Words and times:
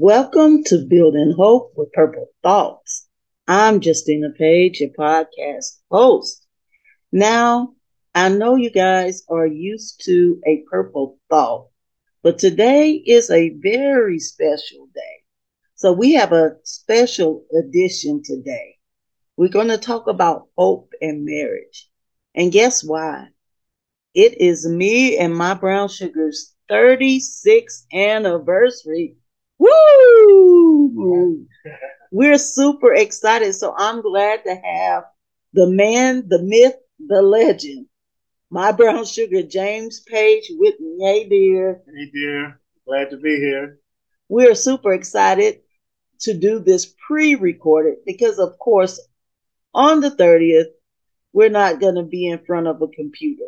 Welcome 0.00 0.62
to 0.66 0.86
Building 0.88 1.34
Hope 1.36 1.72
with 1.74 1.90
Purple 1.92 2.28
Thoughts. 2.44 3.08
I'm 3.48 3.82
Justina 3.82 4.30
Page, 4.30 4.78
your 4.78 4.90
podcast 4.90 5.80
host. 5.90 6.46
Now, 7.10 7.74
I 8.14 8.28
know 8.28 8.54
you 8.54 8.70
guys 8.70 9.24
are 9.28 9.48
used 9.48 10.00
to 10.04 10.40
a 10.46 10.62
purple 10.70 11.18
thought, 11.28 11.70
but 12.22 12.38
today 12.38 12.92
is 12.92 13.28
a 13.28 13.48
very 13.58 14.20
special 14.20 14.86
day. 14.94 15.24
So 15.74 15.92
we 15.92 16.12
have 16.12 16.32
a 16.32 16.58
special 16.62 17.44
edition 17.58 18.22
today. 18.24 18.76
We're 19.36 19.48
going 19.48 19.66
to 19.66 19.78
talk 19.78 20.06
about 20.06 20.46
hope 20.56 20.92
and 21.02 21.24
marriage. 21.24 21.90
And 22.36 22.52
guess 22.52 22.84
why? 22.84 23.30
It 24.14 24.40
is 24.40 24.64
me 24.64 25.18
and 25.18 25.34
my 25.34 25.54
brown 25.54 25.88
sugar's 25.88 26.54
36th 26.70 27.84
anniversary 27.92 29.16
Woo! 29.58 31.46
We're 32.10 32.38
super 32.38 32.94
excited. 32.94 33.54
So 33.54 33.74
I'm 33.76 34.02
glad 34.02 34.44
to 34.44 34.54
have 34.54 35.04
the 35.52 35.66
man, 35.66 36.28
the 36.28 36.42
myth, 36.42 36.76
the 36.98 37.22
legend, 37.22 37.86
my 38.50 38.72
brown 38.72 39.04
sugar, 39.04 39.42
James 39.42 40.00
Page, 40.00 40.50
with 40.50 40.78
me. 40.80 40.98
Hey, 41.00 41.28
dear. 41.28 41.82
Hey, 41.86 42.10
dear. 42.12 42.60
Glad 42.86 43.10
to 43.10 43.18
be 43.18 43.36
here. 43.36 43.78
We're 44.28 44.54
super 44.54 44.92
excited 44.92 45.60
to 46.20 46.34
do 46.34 46.58
this 46.58 46.94
pre 47.06 47.34
recorded 47.34 47.98
because, 48.04 48.38
of 48.38 48.58
course, 48.58 49.00
on 49.74 50.00
the 50.00 50.10
30th, 50.10 50.72
we're 51.32 51.50
not 51.50 51.80
going 51.80 51.94
to 51.96 52.02
be 52.02 52.26
in 52.26 52.44
front 52.44 52.66
of 52.66 52.80
a 52.82 52.88
computer. 52.88 53.44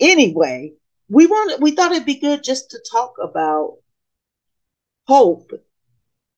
Anyway, 0.00 0.74
we 1.08 1.26
wanted, 1.26 1.62
we 1.62 1.70
thought 1.70 1.92
it'd 1.92 2.04
be 2.04 2.20
good 2.20 2.42
just 2.42 2.70
to 2.70 2.78
talk 2.90 3.14
about 3.22 3.78
hope 5.06 5.50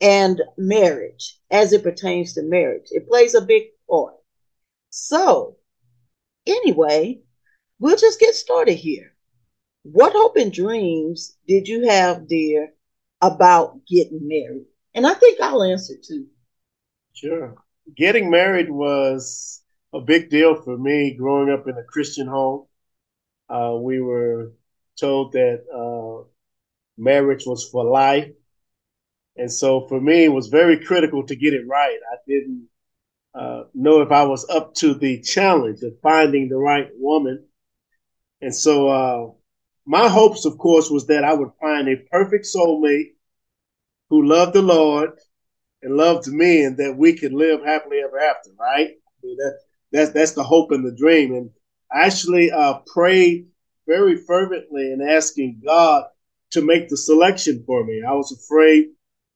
and 0.00 0.40
marriage 0.56 1.38
as 1.50 1.72
it 1.72 1.82
pertains 1.82 2.34
to 2.34 2.42
marriage. 2.42 2.88
It 2.90 3.08
plays 3.08 3.34
a 3.34 3.40
big 3.40 3.64
part. 3.88 4.14
So, 4.90 5.56
anyway, 6.46 7.20
we'll 7.78 7.96
just 7.96 8.20
get 8.20 8.34
started 8.34 8.74
here. 8.74 9.12
What 9.82 10.12
hope 10.14 10.36
and 10.36 10.52
dreams 10.52 11.36
did 11.46 11.66
you 11.66 11.88
have, 11.88 12.28
dear, 12.28 12.72
about 13.20 13.86
getting 13.86 14.28
married? 14.28 14.66
And 14.94 15.06
I 15.06 15.14
think 15.14 15.40
I'll 15.40 15.62
answer 15.62 15.94
too. 16.02 16.26
Sure. 17.14 17.56
Getting 17.96 18.30
married 18.30 18.70
was 18.70 19.62
a 19.94 20.00
big 20.00 20.30
deal 20.30 20.54
for 20.62 20.76
me 20.76 21.16
growing 21.18 21.50
up 21.50 21.66
in 21.66 21.76
a 21.78 21.84
Christian 21.84 22.26
home. 22.26 22.66
Uh, 23.48 23.76
we 23.80 24.00
were 24.00 24.52
told 25.00 25.32
that 25.32 25.64
uh, 25.74 26.28
marriage 26.98 27.44
was 27.46 27.68
for 27.70 27.84
life 27.84 28.30
and 29.38 29.52
so 29.52 29.86
for 29.86 30.00
me, 30.00 30.24
it 30.24 30.32
was 30.32 30.48
very 30.48 30.84
critical 30.84 31.24
to 31.24 31.36
get 31.36 31.54
it 31.54 31.66
right. 31.66 31.98
I 32.12 32.16
didn't 32.26 32.68
uh, 33.34 33.64
know 33.72 34.00
if 34.00 34.10
I 34.10 34.24
was 34.24 34.48
up 34.50 34.74
to 34.74 34.94
the 34.94 35.20
challenge 35.20 35.80
of 35.82 36.00
finding 36.02 36.48
the 36.48 36.56
right 36.56 36.88
woman. 36.96 37.44
And 38.40 38.54
so 38.54 38.88
uh, 38.88 39.30
my 39.86 40.08
hopes, 40.08 40.44
of 40.44 40.58
course, 40.58 40.90
was 40.90 41.06
that 41.06 41.22
I 41.22 41.34
would 41.34 41.52
find 41.60 41.88
a 41.88 41.96
perfect 42.10 42.46
soulmate 42.46 43.12
who 44.10 44.26
loved 44.26 44.54
the 44.54 44.62
Lord 44.62 45.10
and 45.82 45.96
loved 45.96 46.26
me, 46.26 46.64
and 46.64 46.76
that 46.78 46.96
we 46.96 47.16
could 47.16 47.32
live 47.32 47.64
happily 47.64 48.00
ever 48.00 48.18
after. 48.18 48.50
Right? 48.58 48.88
I 48.88 49.26
mean, 49.26 49.36
that, 49.36 49.58
that's 49.92 50.10
that's 50.10 50.32
the 50.32 50.42
hope 50.42 50.72
and 50.72 50.84
the 50.84 50.96
dream. 50.96 51.32
And 51.34 51.50
I 51.92 52.06
actually 52.06 52.50
uh, 52.50 52.80
prayed 52.92 53.46
very 53.86 54.16
fervently 54.16 54.92
and 54.92 55.00
asking 55.00 55.62
God 55.64 56.06
to 56.50 56.62
make 56.62 56.88
the 56.88 56.96
selection 56.96 57.62
for 57.64 57.84
me. 57.84 58.02
I 58.06 58.12
was 58.12 58.32
afraid 58.32 58.88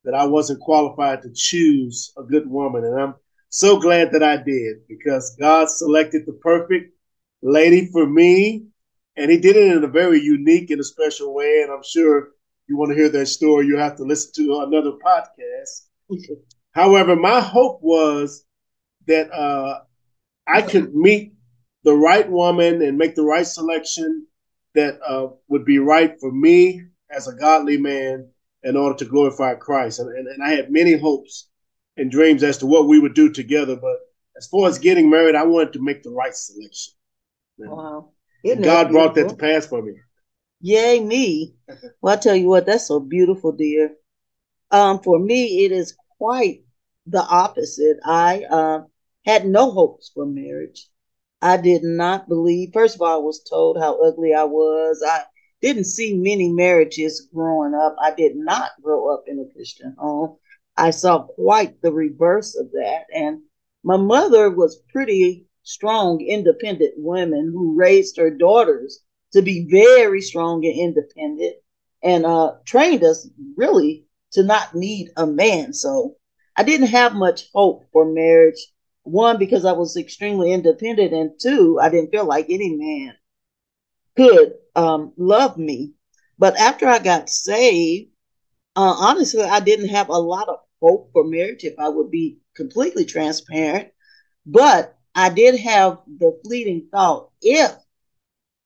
that 0.04 0.14
I 0.14 0.24
wasn't 0.24 0.60
qualified 0.60 1.22
to 1.22 1.32
choose 1.34 2.12
a 2.18 2.22
good 2.22 2.48
woman. 2.48 2.84
And 2.84 3.00
I'm 3.00 3.14
so 3.48 3.78
glad 3.78 4.12
that 4.12 4.22
I 4.22 4.36
did 4.36 4.86
because 4.88 5.36
God 5.38 5.68
selected 5.68 6.26
the 6.26 6.32
perfect 6.32 6.94
lady 7.42 7.86
for 7.86 8.06
me. 8.06 8.66
And 9.16 9.30
he 9.30 9.38
did 9.38 9.56
it 9.56 9.76
in 9.76 9.84
a 9.84 9.88
very 9.88 10.20
unique 10.20 10.70
and 10.70 10.80
a 10.80 10.84
special 10.84 11.34
way. 11.34 11.62
And 11.62 11.70
I'm 11.70 11.82
sure 11.84 12.30
you 12.66 12.76
want 12.76 12.90
to 12.90 12.96
hear 12.96 13.10
that 13.10 13.26
story, 13.26 13.66
you 13.66 13.76
have 13.76 13.96
to 13.96 14.04
listen 14.04 14.32
to 14.36 14.60
another 14.60 14.92
podcast. 15.04 15.86
However, 16.72 17.14
my 17.14 17.40
hope 17.40 17.80
was 17.82 18.44
that 19.06 19.30
uh, 19.32 19.80
I 20.46 20.62
could 20.62 20.94
meet 20.94 21.34
the 21.84 21.94
right 21.94 22.28
woman 22.30 22.82
and 22.82 22.96
make 22.96 23.14
the 23.14 23.24
right 23.24 23.46
selection 23.46 24.26
that 24.74 24.98
uh, 25.06 25.28
would 25.48 25.64
be 25.64 25.78
right 25.78 26.18
for 26.18 26.32
me 26.32 26.82
as 27.10 27.28
a 27.28 27.34
godly 27.34 27.76
man 27.76 28.28
in 28.64 28.76
order 28.76 28.96
to 28.98 29.04
glorify 29.04 29.54
Christ. 29.54 29.98
And, 29.98 30.08
and, 30.16 30.28
and 30.28 30.42
I 30.42 30.50
had 30.50 30.70
many 30.70 30.96
hopes 30.96 31.48
and 31.96 32.10
dreams 32.10 32.42
as 32.42 32.58
to 32.58 32.66
what 32.66 32.86
we 32.86 32.98
would 32.98 33.14
do 33.14 33.32
together. 33.32 33.76
But 33.76 33.98
as 34.36 34.46
far 34.46 34.68
as 34.68 34.78
getting 34.78 35.10
married, 35.10 35.34
I 35.34 35.44
wanted 35.44 35.74
to 35.74 35.82
make 35.82 36.02
the 36.02 36.10
right 36.10 36.34
selection. 36.34 36.94
Wow. 37.58 38.10
God 38.60 38.90
brought 38.90 39.14
that 39.14 39.28
to 39.28 39.36
pass 39.36 39.66
for 39.66 39.82
me. 39.82 39.94
Yay, 40.60 41.00
me. 41.00 41.54
Well, 42.00 42.14
I 42.14 42.16
tell 42.16 42.34
you 42.34 42.48
what, 42.48 42.66
that's 42.66 42.88
so 42.88 42.98
beautiful, 42.98 43.52
dear. 43.52 43.92
Um, 44.72 45.00
for 45.00 45.18
me, 45.18 45.64
it 45.64 45.72
is 45.72 45.96
quite 46.18 46.64
the 47.06 47.22
opposite. 47.22 47.98
I 48.04 48.44
uh, 48.50 48.80
had 49.24 49.46
no 49.46 49.70
hopes 49.70 50.10
for 50.12 50.26
marriage. 50.26 50.88
I 51.40 51.56
did 51.56 51.82
not 51.82 52.28
believe. 52.28 52.70
First 52.72 52.96
of 52.96 53.02
all, 53.02 53.14
I 53.14 53.24
was 53.24 53.42
told 53.48 53.78
how 53.78 54.00
ugly 54.02 54.34
I 54.34 54.44
was. 54.44 55.02
I 55.06 55.22
didn't 55.62 55.84
see 55.84 56.14
many 56.14 56.52
marriages 56.52 57.28
growing 57.32 57.72
up. 57.72 57.96
I 58.00 58.12
did 58.12 58.36
not 58.36 58.72
grow 58.82 59.14
up 59.14 59.24
in 59.28 59.38
a 59.38 59.54
Christian 59.54 59.94
home. 59.96 60.36
I 60.76 60.90
saw 60.90 61.22
quite 61.22 61.80
the 61.80 61.92
reverse 61.92 62.56
of 62.56 62.72
that. 62.72 63.04
And 63.14 63.42
my 63.84 63.96
mother 63.96 64.50
was 64.50 64.82
pretty 64.92 65.46
strong, 65.62 66.20
independent 66.20 66.94
women 66.96 67.52
who 67.52 67.76
raised 67.76 68.16
her 68.16 68.30
daughters 68.30 69.00
to 69.32 69.40
be 69.40 69.68
very 69.70 70.20
strong 70.20 70.64
and 70.64 70.78
independent 70.78 71.56
and 72.02 72.26
uh, 72.26 72.54
trained 72.66 73.04
us 73.04 73.28
really 73.56 74.04
to 74.32 74.42
not 74.42 74.74
need 74.74 75.10
a 75.16 75.26
man. 75.26 75.72
So 75.72 76.16
I 76.56 76.64
didn't 76.64 76.88
have 76.88 77.14
much 77.14 77.48
hope 77.54 77.84
for 77.92 78.04
marriage. 78.04 78.66
One, 79.04 79.38
because 79.38 79.64
I 79.64 79.72
was 79.72 79.96
extremely 79.96 80.52
independent, 80.52 81.12
and 81.12 81.32
two, 81.40 81.78
I 81.80 81.88
didn't 81.88 82.10
feel 82.10 82.24
like 82.24 82.46
any 82.48 82.76
man 82.76 83.14
could 84.16 84.54
um, 84.74 85.12
love 85.16 85.56
me. 85.56 85.92
But 86.38 86.58
after 86.58 86.86
I 86.86 86.98
got 86.98 87.30
saved, 87.30 88.10
uh, 88.74 88.94
honestly, 88.98 89.42
I 89.42 89.60
didn't 89.60 89.88
have 89.88 90.08
a 90.08 90.18
lot 90.18 90.48
of 90.48 90.58
hope 90.80 91.10
for 91.12 91.24
marriage 91.24 91.64
if 91.64 91.78
I 91.78 91.88
would 91.88 92.10
be 92.10 92.38
completely 92.56 93.04
transparent. 93.04 93.88
But 94.46 94.96
I 95.14 95.28
did 95.30 95.60
have 95.60 95.98
the 96.06 96.38
fleeting 96.44 96.88
thought 96.90 97.30
if 97.40 97.72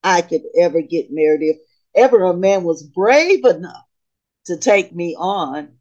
I 0.02 0.22
could 0.22 0.42
ever 0.58 0.80
get 0.80 1.08
married, 1.10 1.42
if 1.42 1.56
ever 1.94 2.22
a 2.22 2.36
man 2.36 2.64
was 2.64 2.82
brave 2.82 3.44
enough 3.44 3.84
to 4.46 4.56
take 4.56 4.94
me 4.94 5.16
on, 5.18 5.78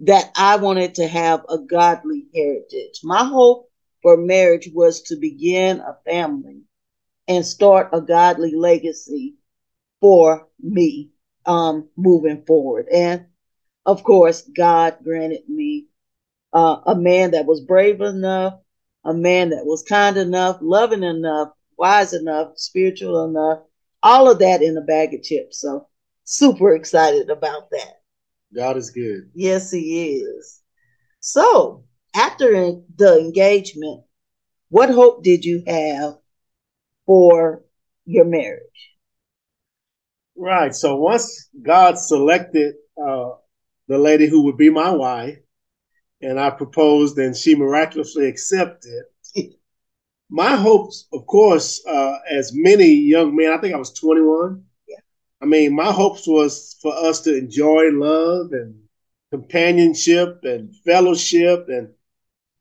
that 0.00 0.30
I 0.36 0.56
wanted 0.56 0.96
to 0.96 1.06
have 1.06 1.44
a 1.48 1.58
godly 1.58 2.26
heritage. 2.34 3.00
My 3.02 3.24
hope 3.24 3.70
for 4.02 4.16
marriage 4.16 4.70
was 4.72 5.02
to 5.02 5.16
begin 5.16 5.80
a 5.80 5.98
family 6.04 6.62
and 7.28 7.44
start 7.44 7.90
a 7.92 8.00
godly 8.00 8.54
legacy 8.54 9.34
for 10.00 10.48
me 10.60 11.10
um, 11.46 11.88
moving 11.96 12.44
forward. 12.44 12.86
And 12.92 13.26
of 13.86 14.02
course, 14.02 14.42
God 14.42 14.98
granted 15.02 15.48
me 15.48 15.86
uh, 16.52 16.80
a 16.86 16.94
man 16.94 17.32
that 17.32 17.46
was 17.46 17.60
brave 17.60 18.00
enough, 18.00 18.60
a 19.04 19.12
man 19.12 19.50
that 19.50 19.66
was 19.66 19.82
kind 19.82 20.16
enough, 20.16 20.58
loving 20.60 21.02
enough, 21.02 21.50
wise 21.76 22.12
enough, 22.12 22.52
spiritual 22.56 23.24
enough, 23.24 23.60
all 24.02 24.30
of 24.30 24.38
that 24.38 24.62
in 24.62 24.76
a 24.76 24.82
bag 24.82 25.14
of 25.14 25.22
chips. 25.22 25.60
So 25.60 25.88
super 26.24 26.74
excited 26.74 27.30
about 27.30 27.70
that. 27.70 28.02
God 28.54 28.76
is 28.76 28.90
good. 28.90 29.30
Yes, 29.34 29.70
He 29.70 30.16
is. 30.16 30.62
So 31.20 31.84
after 32.14 32.52
the 32.96 33.18
engagement, 33.18 34.04
what 34.68 34.90
hope 34.90 35.24
did 35.24 35.44
you 35.44 35.62
have 35.66 36.18
for 37.06 37.62
your 38.06 38.24
marriage? 38.24 38.94
Right. 40.36 40.74
So 40.74 40.96
once 40.96 41.48
God 41.62 41.98
selected 41.98 42.74
uh, 43.00 43.30
the 43.88 43.98
lady 43.98 44.26
who 44.26 44.42
would 44.44 44.56
be 44.56 44.70
my 44.70 44.90
wife, 44.90 45.38
and 46.20 46.40
I 46.40 46.50
proposed, 46.50 47.18
and 47.18 47.36
she 47.36 47.54
miraculously 47.54 48.26
accepted. 48.26 49.04
My 50.30 50.56
hopes, 50.56 51.06
of 51.12 51.26
course, 51.26 51.84
uh, 51.86 52.16
as 52.30 52.52
many 52.54 52.86
young 52.86 53.36
men, 53.36 53.52
I 53.52 53.58
think 53.58 53.74
I 53.74 53.78
was 53.78 53.92
21. 53.92 54.64
Yeah. 54.88 54.96
I 55.42 55.44
mean, 55.44 55.76
my 55.76 55.92
hopes 55.92 56.26
was 56.26 56.76
for 56.80 56.96
us 56.96 57.20
to 57.20 57.36
enjoy 57.36 57.90
love 57.92 58.52
and 58.52 58.74
companionship 59.30 60.40
and 60.42 60.74
fellowship 60.84 61.66
and 61.68 61.90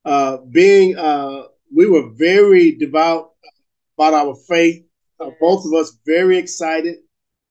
uh, 0.03 0.37
being, 0.51 0.97
uh, 0.97 1.43
we 1.73 1.87
were 1.87 2.09
very 2.09 2.73
devout 2.75 3.31
about 3.97 4.13
our 4.13 4.35
faith. 4.47 4.83
Uh, 5.19 5.29
both 5.39 5.65
of 5.65 5.73
us 5.73 5.97
very 6.05 6.37
excited 6.37 6.97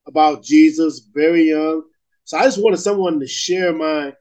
about 0.06 0.42
Jesus, 0.42 1.08
very 1.14 1.48
young. 1.50 1.82
So 2.24 2.38
I 2.38 2.44
just 2.44 2.62
wanted 2.62 2.78
someone 2.78 3.20
to 3.20 3.26
share 3.26 3.72
my 3.72 4.12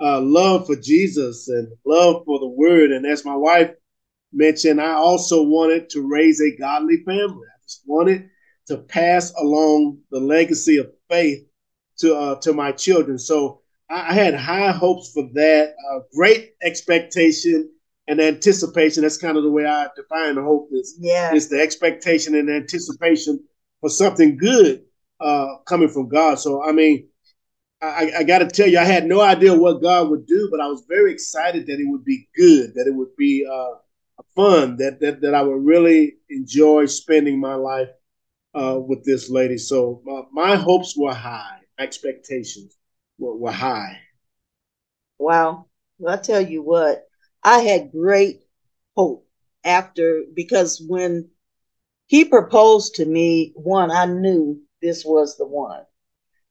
uh, 0.00 0.20
love 0.20 0.66
for 0.66 0.76
Jesus 0.76 1.48
and 1.48 1.68
love 1.84 2.24
for 2.24 2.38
the 2.38 2.48
Word. 2.48 2.90
And 2.92 3.06
as 3.06 3.24
my 3.24 3.36
wife 3.36 3.72
mentioned, 4.32 4.80
I 4.80 4.92
also 4.92 5.42
wanted 5.42 5.90
to 5.90 6.06
raise 6.06 6.40
a 6.40 6.56
godly 6.56 6.98
family. 7.04 7.46
I 7.46 7.62
just 7.62 7.82
wanted 7.86 8.28
to 8.66 8.78
pass 8.78 9.32
along 9.34 9.98
the 10.10 10.20
legacy 10.20 10.78
of 10.78 10.90
faith 11.08 11.46
to 11.98 12.16
uh, 12.16 12.34
to 12.40 12.52
my 12.52 12.72
children. 12.72 13.18
So 13.18 13.60
I, 13.90 14.10
I 14.10 14.12
had 14.14 14.34
high 14.34 14.72
hopes 14.72 15.12
for 15.12 15.28
that. 15.34 15.74
Uh, 15.90 16.00
great 16.14 16.54
expectation 16.62 17.70
and 18.06 18.20
anticipation. 18.20 19.02
That's 19.02 19.16
kind 19.16 19.36
of 19.36 19.44
the 19.44 19.50
way 19.50 19.66
I 19.66 19.88
define 19.96 20.34
the 20.34 20.42
hope. 20.42 20.68
Is 20.72 20.96
yeah, 21.00 21.34
is 21.34 21.48
the 21.48 21.60
expectation 21.60 22.34
and 22.34 22.50
anticipation 22.50 23.42
for 23.80 23.90
something 23.90 24.36
good 24.36 24.84
uh, 25.20 25.56
coming 25.66 25.88
from 25.88 26.08
God. 26.08 26.38
So 26.38 26.62
I 26.62 26.72
mean, 26.72 27.08
I, 27.82 28.12
I 28.18 28.22
got 28.22 28.38
to 28.38 28.46
tell 28.46 28.68
you, 28.68 28.78
I 28.78 28.84
had 28.84 29.06
no 29.06 29.20
idea 29.20 29.54
what 29.54 29.82
God 29.82 30.10
would 30.10 30.26
do, 30.26 30.48
but 30.50 30.60
I 30.60 30.66
was 30.66 30.84
very 30.88 31.12
excited 31.12 31.66
that 31.66 31.80
it 31.80 31.86
would 31.86 32.04
be 32.04 32.28
good, 32.36 32.74
that 32.74 32.86
it 32.86 32.94
would 32.94 33.14
be 33.16 33.46
uh, 33.50 33.74
fun, 34.34 34.76
that, 34.78 35.00
that 35.00 35.20
that 35.20 35.34
I 35.34 35.42
would 35.42 35.64
really 35.64 36.14
enjoy 36.30 36.86
spending 36.86 37.38
my 37.38 37.54
life 37.54 37.88
uh, 38.54 38.78
with 38.78 39.04
this 39.04 39.30
lady. 39.30 39.58
So 39.58 40.00
my, 40.04 40.22
my 40.32 40.56
hopes 40.56 40.96
were 40.96 41.14
high, 41.14 41.58
expectations 41.78 42.76
were, 43.18 43.36
were 43.36 43.52
high. 43.52 43.98
Wow. 45.18 45.66
Well, 45.98 46.14
I 46.14 46.16
tell 46.16 46.40
you 46.40 46.62
what, 46.62 47.06
I 47.44 47.60
had 47.60 47.92
great 47.92 48.42
hope 48.96 49.26
after 49.64 50.24
because 50.34 50.80
when 50.86 51.30
he 52.06 52.24
proposed 52.24 52.96
to 52.96 53.06
me, 53.06 53.52
one, 53.56 53.90
I 53.90 54.06
knew 54.06 54.62
this 54.82 55.04
was 55.04 55.36
the 55.36 55.46
one. 55.46 55.84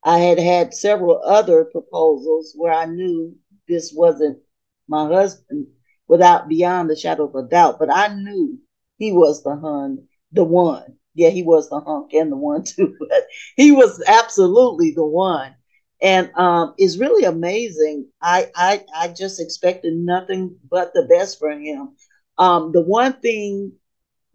I 0.03 0.19
had 0.19 0.39
had 0.39 0.73
several 0.73 1.21
other 1.23 1.65
proposals 1.65 2.53
where 2.55 2.73
I 2.73 2.85
knew 2.85 3.35
this 3.67 3.93
wasn't 3.93 4.39
my 4.87 5.07
husband 5.07 5.67
without 6.07 6.47
beyond 6.49 6.89
the 6.89 6.95
shadow 6.95 7.25
of 7.25 7.35
a 7.35 7.47
doubt, 7.47 7.79
but 7.79 7.91
I 7.91 8.09
knew 8.13 8.59
he 8.97 9.11
was 9.11 9.43
the 9.43 9.55
hun, 9.55 10.07
the 10.31 10.43
one. 10.45 10.97
Yeah, 11.15 11.29
he 11.29 11.43
was 11.43 11.69
the 11.69 11.79
hunk 11.79 12.13
and 12.13 12.31
the 12.31 12.37
one 12.37 12.63
too, 12.65 12.95
but 12.99 13.27
he 13.55 13.71
was 13.71 14.03
absolutely 14.07 14.91
the 14.91 15.05
one. 15.05 15.55
And 16.03 16.31
um, 16.37 16.75
it's 16.77 16.99
really 16.99 17.25
amazing. 17.25 18.09
I, 18.21 18.51
I 18.55 18.85
I 18.95 19.09
just 19.09 19.41
expected 19.41 19.95
nothing 19.95 20.57
but 20.69 20.93
the 20.93 21.07
best 21.09 21.39
for 21.39 21.51
him. 21.51 21.95
Um, 22.37 22.73
the 22.73 22.81
one 22.83 23.13
thing 23.21 23.73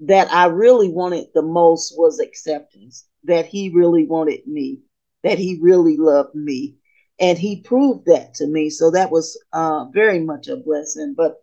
that 0.00 0.32
I 0.32 0.46
really 0.46 0.88
wanted 0.90 1.28
the 1.34 1.42
most 1.42 1.94
was 1.96 2.20
acceptance. 2.20 3.06
That 3.24 3.46
he 3.46 3.70
really 3.70 4.06
wanted 4.06 4.46
me 4.46 4.80
that 5.24 5.38
he 5.38 5.58
really 5.60 5.96
loved 5.96 6.34
me. 6.34 6.76
And 7.20 7.38
he 7.38 7.60
proved 7.62 8.06
that 8.06 8.34
to 8.34 8.46
me. 8.46 8.70
So 8.70 8.90
that 8.92 9.10
was 9.10 9.38
uh, 9.52 9.86
very 9.92 10.20
much 10.20 10.48
a 10.48 10.56
blessing. 10.56 11.14
But 11.16 11.36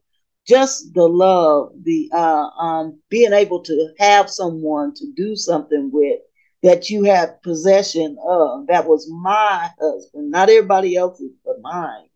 just 0.47 0.93
the 0.93 1.07
love, 1.07 1.73
the 1.83 2.09
uh, 2.13 2.47
um, 2.59 2.99
being 3.09 3.33
able 3.33 3.61
to 3.63 3.89
have 3.99 4.29
someone 4.29 4.93
to 4.95 5.05
do 5.15 5.35
something 5.35 5.89
with 5.93 6.19
that 6.65 6.89
you 6.89 7.03
have 7.03 7.43
possession 7.43 8.17
of. 8.27 8.65
That 8.67 8.87
was 8.87 9.07
my 9.07 9.69
husband, 9.79 10.31
not 10.31 10.49
everybody 10.49 10.95
else's, 10.95 11.31
but 11.45 11.61
mine. 11.61 12.09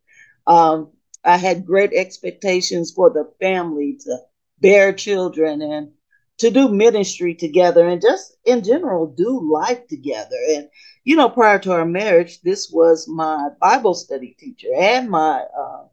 Um, 0.47 0.91
I 1.23 1.37
had 1.37 1.67
great 1.67 1.93
expectations 1.93 2.91
for 2.91 3.11
the 3.11 3.31
family 3.39 3.99
to 4.05 4.17
bear 4.59 4.91
children 4.91 5.61
and 5.61 5.91
to 6.39 6.49
do 6.49 6.67
ministry 6.67 7.35
together 7.35 7.87
and 7.87 8.01
just 8.01 8.37
in 8.43 8.63
general 8.63 9.05
do 9.05 9.39
life 9.39 9.87
together. 9.87 10.37
And 10.49 10.69
you 11.03 11.15
know, 11.15 11.29
prior 11.29 11.59
to 11.59 11.73
our 11.73 11.85
marriage, 11.85 12.41
this 12.41 12.71
was 12.71 13.07
my 13.07 13.49
Bible 13.61 13.93
study 13.93 14.35
teacher 14.39 14.69
and 14.75 15.11
my 15.11 15.43
uh, 15.55 15.83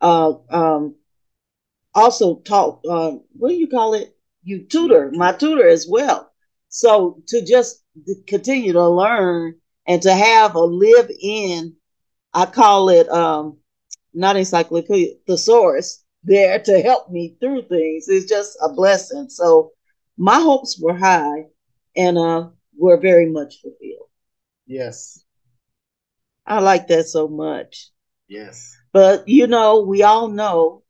uh, 0.00 0.32
um, 0.50 0.96
also 1.94 2.40
taught 2.40 2.80
uh, 2.88 3.12
what 3.34 3.50
do 3.50 3.54
you 3.54 3.68
call 3.68 3.94
it? 3.94 4.16
You 4.42 4.64
tutor, 4.64 5.12
my 5.12 5.30
tutor 5.32 5.68
as 5.68 5.86
well. 5.88 6.31
So 6.72 7.22
to 7.28 7.44
just 7.44 7.84
continue 8.26 8.72
to 8.72 8.88
learn 8.88 9.56
and 9.86 10.00
to 10.02 10.14
have 10.14 10.54
a 10.54 10.60
live 10.60 11.10
in, 11.20 11.76
I 12.32 12.46
call 12.46 12.88
it 12.88 13.10
um, 13.10 13.58
not 14.14 14.36
encyclopedia 14.36 15.16
thesaurus 15.26 16.02
there 16.24 16.58
to 16.60 16.80
help 16.80 17.10
me 17.10 17.36
through 17.38 17.68
things 17.68 18.08
is 18.08 18.24
just 18.24 18.56
a 18.62 18.72
blessing. 18.72 19.28
So 19.28 19.72
my 20.16 20.40
hopes 20.40 20.80
were 20.80 20.96
high 20.96 21.44
and 21.94 22.16
uh, 22.16 22.48
were 22.74 22.96
very 22.96 23.30
much 23.30 23.60
fulfilled. 23.60 24.08
Yes. 24.66 25.22
I 26.46 26.60
like 26.60 26.86
that 26.86 27.06
so 27.06 27.28
much. 27.28 27.90
Yes. 28.28 28.74
But 28.94 29.28
you 29.28 29.46
know, 29.46 29.82
we 29.82 30.02
all 30.04 30.28
know 30.28 30.84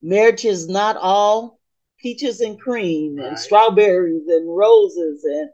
marriage 0.00 0.46
is 0.46 0.66
not 0.66 0.96
all 0.96 1.59
peaches 2.00 2.40
and 2.40 2.60
cream 2.60 3.16
right. 3.16 3.28
and 3.28 3.38
strawberries 3.38 4.26
and 4.28 4.56
roses 4.56 5.24
and 5.24 5.50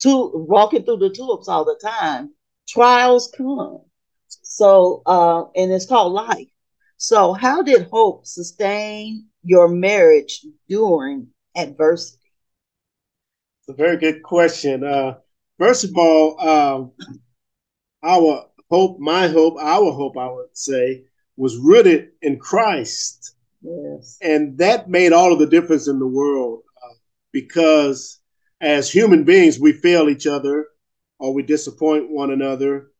tu- 0.00 0.32
walking 0.34 0.84
through 0.84 0.98
the 0.98 1.10
tulips 1.10 1.48
all 1.48 1.64
the 1.64 1.78
time. 1.82 2.32
Trials 2.68 3.32
come. 3.36 3.80
So, 4.42 5.02
uh, 5.06 5.44
and 5.56 5.72
it's 5.72 5.86
called 5.86 6.12
life. 6.12 6.48
So, 6.96 7.32
how 7.32 7.62
did 7.62 7.88
hope 7.90 8.26
sustain 8.26 9.26
your 9.42 9.68
marriage 9.68 10.44
during 10.68 11.28
adversity? 11.56 12.18
It's 13.60 13.70
a 13.70 13.72
very 13.72 13.96
good 13.96 14.22
question. 14.22 14.84
Uh, 14.84 15.14
first 15.58 15.84
of 15.84 15.96
all, 15.96 16.40
um, 16.40 16.92
our 18.02 18.46
hope, 18.70 18.98
my 18.98 19.28
hope, 19.28 19.56
our 19.58 19.92
hope, 19.92 20.16
I 20.16 20.30
would 20.30 20.56
say, 20.56 21.04
was 21.36 21.56
rooted 21.56 22.10
in 22.22 22.38
Christ. 22.38 23.34
Yes. 23.62 24.18
And 24.22 24.58
that 24.58 24.88
made 24.88 25.12
all 25.12 25.32
of 25.32 25.38
the 25.38 25.46
difference 25.46 25.88
in 25.88 25.98
the 25.98 26.06
world 26.06 26.62
uh, 26.82 26.94
because 27.32 28.20
as 28.60 28.90
human 28.90 29.24
beings, 29.24 29.60
we 29.60 29.72
fail 29.72 30.08
each 30.08 30.26
other 30.26 30.66
or 31.18 31.34
we 31.34 31.42
disappoint 31.42 32.10
one 32.10 32.30
another 32.30 32.90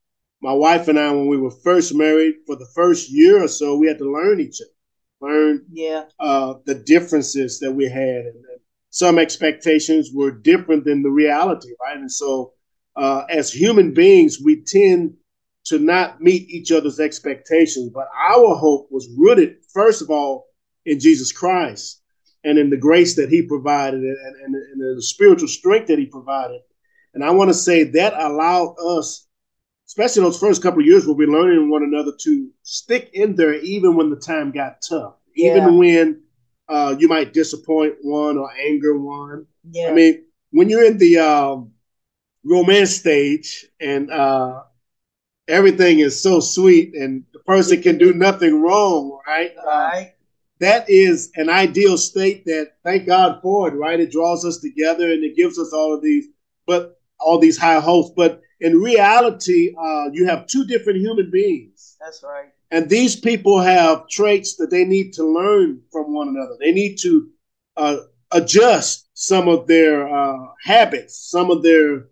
my 0.43 0.53
wife 0.53 0.89
and 0.89 0.99
I, 0.99 1.11
when 1.13 1.29
we 1.29 1.37
were 1.37 1.51
first 1.51 1.95
married, 1.95 2.37
for 2.47 2.57
the 2.57 2.69
first 2.75 3.11
year 3.11 3.43
or 3.43 3.49
so, 3.49 3.77
we 3.77 3.87
had 3.87 3.99
to 3.99 4.11
learn 4.11 4.41
each 4.41 4.61
other, 4.61 5.31
learn 5.33 5.67
yeah. 5.71 6.05
uh, 6.19 6.55
the 6.65 6.77
differences 6.77 7.61
that 7.61 7.73
we 7.73 7.85
had. 7.85 8.25
And, 8.25 8.37
and, 8.37 8.61
some 8.93 9.21
expectations 9.21 10.11
were 10.13 10.33
different 10.33 10.85
than 10.85 11.05
the 11.05 11.11
reality, 11.11 11.69
right? 11.81 11.97
And 11.97 12.11
so, 12.11 12.55
uh, 12.97 13.23
as 13.31 13.53
human 13.53 13.95
beings, 13.95 14.41
we 14.45 14.65
tend 14.65 15.15
to 15.67 15.79
not 15.79 16.21
meet 16.21 16.51
each 16.51 16.73
other's 16.73 16.99
expectations. 16.99 17.93
But 17.95 18.09
our 18.17 18.57
hope 18.57 18.89
was 18.91 19.09
rooted, 19.17 19.59
first 19.73 20.03
of 20.03 20.11
all, 20.11 20.47
in 20.91 21.01
Jesus 21.01 21.33
Christ 21.33 22.01
and 22.45 22.59
in 22.59 22.71
the 22.71 22.77
grace 22.77 23.17
that 23.17 23.31
He 23.31 23.43
provided 23.43 24.01
and, 24.03 24.37
and, 24.45 24.55
and 24.55 24.97
the 24.97 25.03
spiritual 25.03 25.49
strength 25.49 25.89
that 25.89 25.99
He 25.99 26.07
provided. 26.07 26.61
And 27.15 27.25
I 27.25 27.31
want 27.31 27.51
to 27.51 27.55
say 27.55 27.85
that 27.85 28.15
allowed 28.15 28.77
us 28.79 29.27
especially 29.91 30.23
those 30.23 30.39
first 30.39 30.63
couple 30.63 30.79
of 30.79 30.87
years, 30.87 31.05
where 31.05 31.17
we're 31.17 31.27
learning 31.27 31.69
one 31.69 31.83
another 31.83 32.13
to 32.17 32.49
stick 32.63 33.11
in 33.13 33.35
there 33.35 33.55
even 33.55 33.97
when 33.97 34.09
the 34.09 34.15
time 34.15 34.53
got 34.53 34.81
tough, 34.89 35.17
yeah. 35.35 35.57
even 35.57 35.79
when 35.79 36.23
uh, 36.69 36.95
you 36.97 37.09
might 37.09 37.33
disappoint 37.33 37.97
one 38.03 38.39
or 38.39 38.49
anger 38.53 38.97
one. 38.97 39.45
Yeah. 39.69 39.89
I 39.89 39.93
mean, 39.93 40.27
when 40.53 40.69
you're 40.69 40.85
in 40.85 40.97
the 40.97 41.19
um, 41.19 41.73
romance 42.45 42.95
stage 42.95 43.67
and 43.81 44.13
uh, 44.13 44.63
everything 45.49 45.99
is 45.99 46.23
so 46.23 46.39
sweet 46.39 46.95
and 46.95 47.25
the 47.33 47.41
person 47.41 47.83
can 47.83 47.99
do 47.99 48.15
nothing 48.15 48.63
wrong, 48.63 49.19
right? 49.27 49.53
Uh, 49.61 49.67
right. 49.67 50.15
That 50.61 50.89
is 50.89 51.31
an 51.37 51.49
ideal 51.49 51.97
state 51.99 52.45
that 52.47 52.73
thank 52.85 53.07
God 53.07 53.41
for 53.43 53.69
it, 53.69 53.73
right? 53.75 53.99
It 54.01 54.13
draws 54.13 54.45
us 54.45 54.59
together 54.59 55.11
and 55.13 55.25
it 55.25 55.37
gives 55.37 55.59
us 55.59 55.73
all 55.73 55.95
of 55.95 56.03
these, 56.03 56.27
but 56.67 57.01
all 57.19 57.39
these 57.39 57.59
high 57.59 57.81
hopes. 57.81 58.11
But 58.17 58.43
in 58.61 58.77
reality, 58.79 59.75
uh, 59.79 60.11
you 60.13 60.27
have 60.27 60.47
two 60.47 60.65
different 60.67 61.01
human 61.01 61.31
beings. 61.31 61.97
That's 62.01 62.23
right. 62.23 62.51
And 62.71 62.89
these 62.89 63.17
people 63.17 63.61
have 63.61 64.09
traits 64.09 64.57
that 64.57 64.71
they 64.71 64.85
need 64.85 65.13
to 65.15 65.25
learn 65.25 65.83
from 65.91 66.15
one 66.15 66.29
another. 66.29 66.57
They 66.61 66.73
need 66.73 66.99
to 67.01 67.29
uh, 67.77 67.97
adjust 68.33 69.09
some 69.15 69.49
of 69.49 69.67
their 69.67 70.09
uh, 70.09 70.47
habits, 70.63 71.19
some 71.31 71.51
of 71.51 71.63
their 71.63 72.09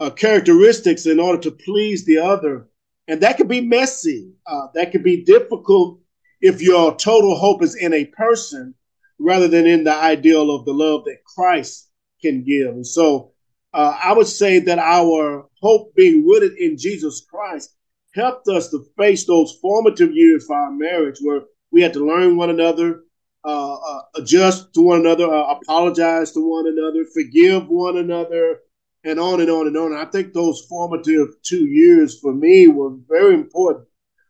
uh, 0.00 0.10
characteristics 0.10 1.06
in 1.06 1.18
order 1.18 1.40
to 1.42 1.50
please 1.50 2.04
the 2.04 2.18
other. 2.18 2.68
and 3.08 3.20
that 3.22 3.36
could 3.36 3.48
be 3.48 3.60
messy. 3.62 4.32
Uh, 4.46 4.68
that 4.74 4.92
could 4.92 5.02
be 5.02 5.24
difficult 5.24 6.00
if 6.40 6.62
your 6.62 6.94
total 6.96 7.36
hope 7.36 7.62
is 7.62 7.74
in 7.74 7.92
a 7.92 8.06
person 8.06 8.74
rather 9.18 9.48
than 9.48 9.66
in 9.66 9.84
the 9.84 9.94
ideal 9.94 10.54
of 10.54 10.64
the 10.64 10.72
love 10.72 11.04
that 11.04 11.24
Christ 11.24 11.90
can 12.22 12.44
give. 12.44 12.68
And 12.68 12.86
so 12.86 13.32
uh, 13.74 13.98
I 14.02 14.12
would 14.12 14.26
say 14.26 14.60
that 14.60 14.78
our 14.78 15.46
hope 15.60 15.94
being 15.94 16.26
rooted 16.26 16.56
in 16.58 16.78
Jesus 16.78 17.26
Christ 17.28 17.74
helped 18.14 18.48
us 18.48 18.70
to 18.70 18.84
face 18.96 19.26
those 19.26 19.58
formative 19.60 20.12
years 20.12 20.46
for 20.46 20.56
our 20.56 20.70
marriage 20.70 21.18
where 21.20 21.42
we 21.70 21.82
had 21.82 21.92
to 21.92 22.06
learn 22.06 22.36
one 22.36 22.50
another, 22.50 23.02
uh, 23.44 23.74
uh, 23.74 24.02
adjust 24.16 24.72
to 24.74 24.80
one 24.80 25.00
another, 25.00 25.32
uh, 25.32 25.54
apologize 25.54 26.32
to 26.32 26.40
one 26.40 26.66
another, 26.66 27.04
forgive 27.12 27.68
one 27.68 27.98
another, 27.98 28.60
and 29.04 29.20
on 29.20 29.40
and 29.40 29.50
on 29.50 29.66
and 29.66 29.76
on. 29.76 29.92
And 29.92 30.00
I 30.00 30.06
think 30.06 30.32
those 30.32 30.64
formative 30.68 31.28
two 31.42 31.66
years 31.66 32.18
for 32.18 32.32
me 32.32 32.68
were 32.68 32.94
very 33.08 33.34
important. 33.34 33.87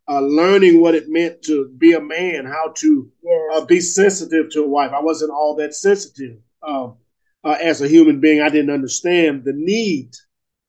Uh, 0.08 0.20
learning 0.20 0.80
what 0.80 0.94
it 0.94 1.08
meant 1.08 1.42
to 1.42 1.68
be 1.76 1.92
a 1.92 2.00
man, 2.00 2.46
how 2.46 2.72
to. 2.74 3.10
Uh, 3.54 3.64
be 3.66 3.80
sensitive 3.80 4.50
to 4.50 4.62
a 4.62 4.68
wife. 4.68 4.92
I 4.92 5.00
wasn't 5.00 5.30
all 5.30 5.54
that 5.56 5.74
sensitive 5.74 6.38
um, 6.62 6.96
uh, 7.44 7.56
as 7.60 7.82
a 7.82 7.88
human 7.88 8.20
being. 8.20 8.40
I 8.40 8.48
didn't 8.48 8.70
understand 8.70 9.44
the 9.44 9.52
need 9.52 10.14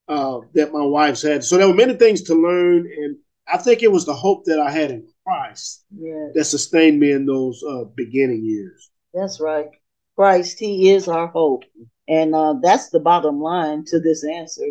that 0.08 0.74
my 0.74 0.84
wife's 0.84 1.22
had. 1.22 1.44
So 1.44 1.58
there 1.58 1.68
were 1.68 1.74
many 1.74 1.94
things 1.94 2.24
to 2.24 2.36
learn, 2.36 2.86
and 2.86 3.18
I 3.48 3.58
think 3.58 3.84
it 3.84 3.92
was 3.92 4.06
the 4.06 4.14
hope 4.14 4.46
that 4.46 4.60
I 4.60 4.72
had 4.72 4.92
in 4.92 5.08
Christ 5.26 5.86
yes. 5.96 6.32
that 6.34 6.46
sustained 6.46 7.00
me 7.00 7.12
in 7.12 7.26
those 7.26 7.64
uh, 7.64 7.86
beginning 7.96 8.44
years. 8.44 8.90
That's 9.14 9.40
right. 9.40 9.70
Christ, 10.16 10.60
He 10.60 10.92
is 10.92 11.08
our 11.08 11.28
hope. 11.28 11.64
And 12.08 12.34
uh, 12.34 12.56
that's 12.62 12.90
the 12.90 13.00
bottom 13.00 13.40
line 13.40 13.86
to 13.88 14.00
this 14.00 14.26
answer. 14.26 14.66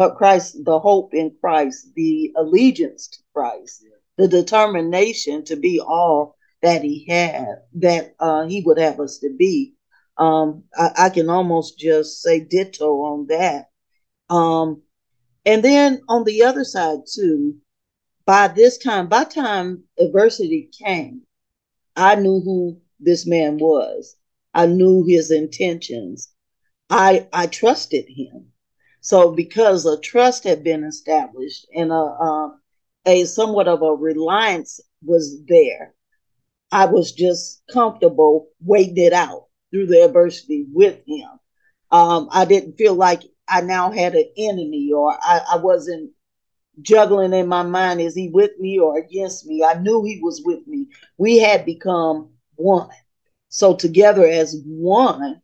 But 0.00 0.16
Christ, 0.16 0.64
the 0.64 0.78
hope 0.78 1.12
in 1.12 1.36
Christ, 1.42 1.92
the 1.94 2.32
allegiance 2.34 3.06
to 3.08 3.18
Christ, 3.34 3.84
the 4.16 4.28
determination 4.28 5.44
to 5.44 5.56
be 5.56 5.78
all 5.78 6.36
that 6.62 6.82
He 6.82 7.04
had, 7.06 7.56
that 7.74 8.14
uh, 8.18 8.46
He 8.46 8.62
would 8.62 8.78
have 8.78 8.98
us 8.98 9.18
to 9.18 9.28
be. 9.28 9.74
Um, 10.16 10.64
I, 10.74 10.92
I, 10.96 11.10
can 11.10 11.28
almost 11.28 11.78
just 11.78 12.22
say 12.22 12.40
ditto 12.40 13.02
on 13.02 13.26
that. 13.26 13.68
Um, 14.30 14.80
and 15.44 15.62
then 15.62 16.00
on 16.08 16.24
the 16.24 16.44
other 16.44 16.64
side 16.64 17.00
too, 17.06 17.58
by 18.24 18.48
this 18.48 18.78
time, 18.78 19.06
by 19.06 19.24
time 19.24 19.84
adversity 19.98 20.70
came, 20.82 21.26
I 21.94 22.14
knew 22.14 22.40
who 22.40 22.80
this 23.00 23.26
man 23.26 23.58
was. 23.58 24.16
I 24.54 24.64
knew 24.64 25.04
his 25.04 25.30
intentions. 25.30 26.32
I 26.88 27.28
I 27.34 27.48
trusted 27.48 28.06
him. 28.08 28.49
So 29.00 29.32
because 29.32 29.86
a 29.86 29.98
trust 30.00 30.44
had 30.44 30.62
been 30.64 30.84
established 30.84 31.66
and 31.74 31.90
a 31.90 31.94
uh, 31.94 32.48
a 33.06 33.24
somewhat 33.24 33.68
of 33.68 33.82
a 33.82 33.94
reliance 33.94 34.80
was 35.04 35.42
there, 35.46 35.94
I 36.70 36.86
was 36.86 37.12
just 37.12 37.62
comfortable 37.72 38.48
waiting 38.60 38.98
it 38.98 39.12
out 39.12 39.46
through 39.70 39.86
the 39.86 40.04
adversity 40.04 40.66
with 40.72 41.00
him. 41.06 41.28
Um, 41.90 42.28
I 42.30 42.44
didn't 42.44 42.76
feel 42.76 42.94
like 42.94 43.22
I 43.48 43.62
now 43.62 43.90
had 43.90 44.14
an 44.14 44.30
enemy 44.36 44.92
or 44.94 45.12
I, 45.12 45.40
I 45.54 45.56
wasn't 45.56 46.12
juggling 46.82 47.32
in 47.32 47.48
my 47.48 47.62
mind 47.62 48.00
is 48.00 48.14
he 48.14 48.28
with 48.28 48.52
me 48.58 48.78
or 48.78 48.98
against 48.98 49.46
me? 49.46 49.64
I 49.64 49.74
knew 49.74 50.04
he 50.04 50.20
was 50.22 50.42
with 50.44 50.66
me. 50.66 50.86
We 51.18 51.38
had 51.38 51.64
become 51.64 52.30
one. 52.56 52.90
So 53.48 53.74
together 53.74 54.26
as 54.26 54.62
one, 54.66 55.42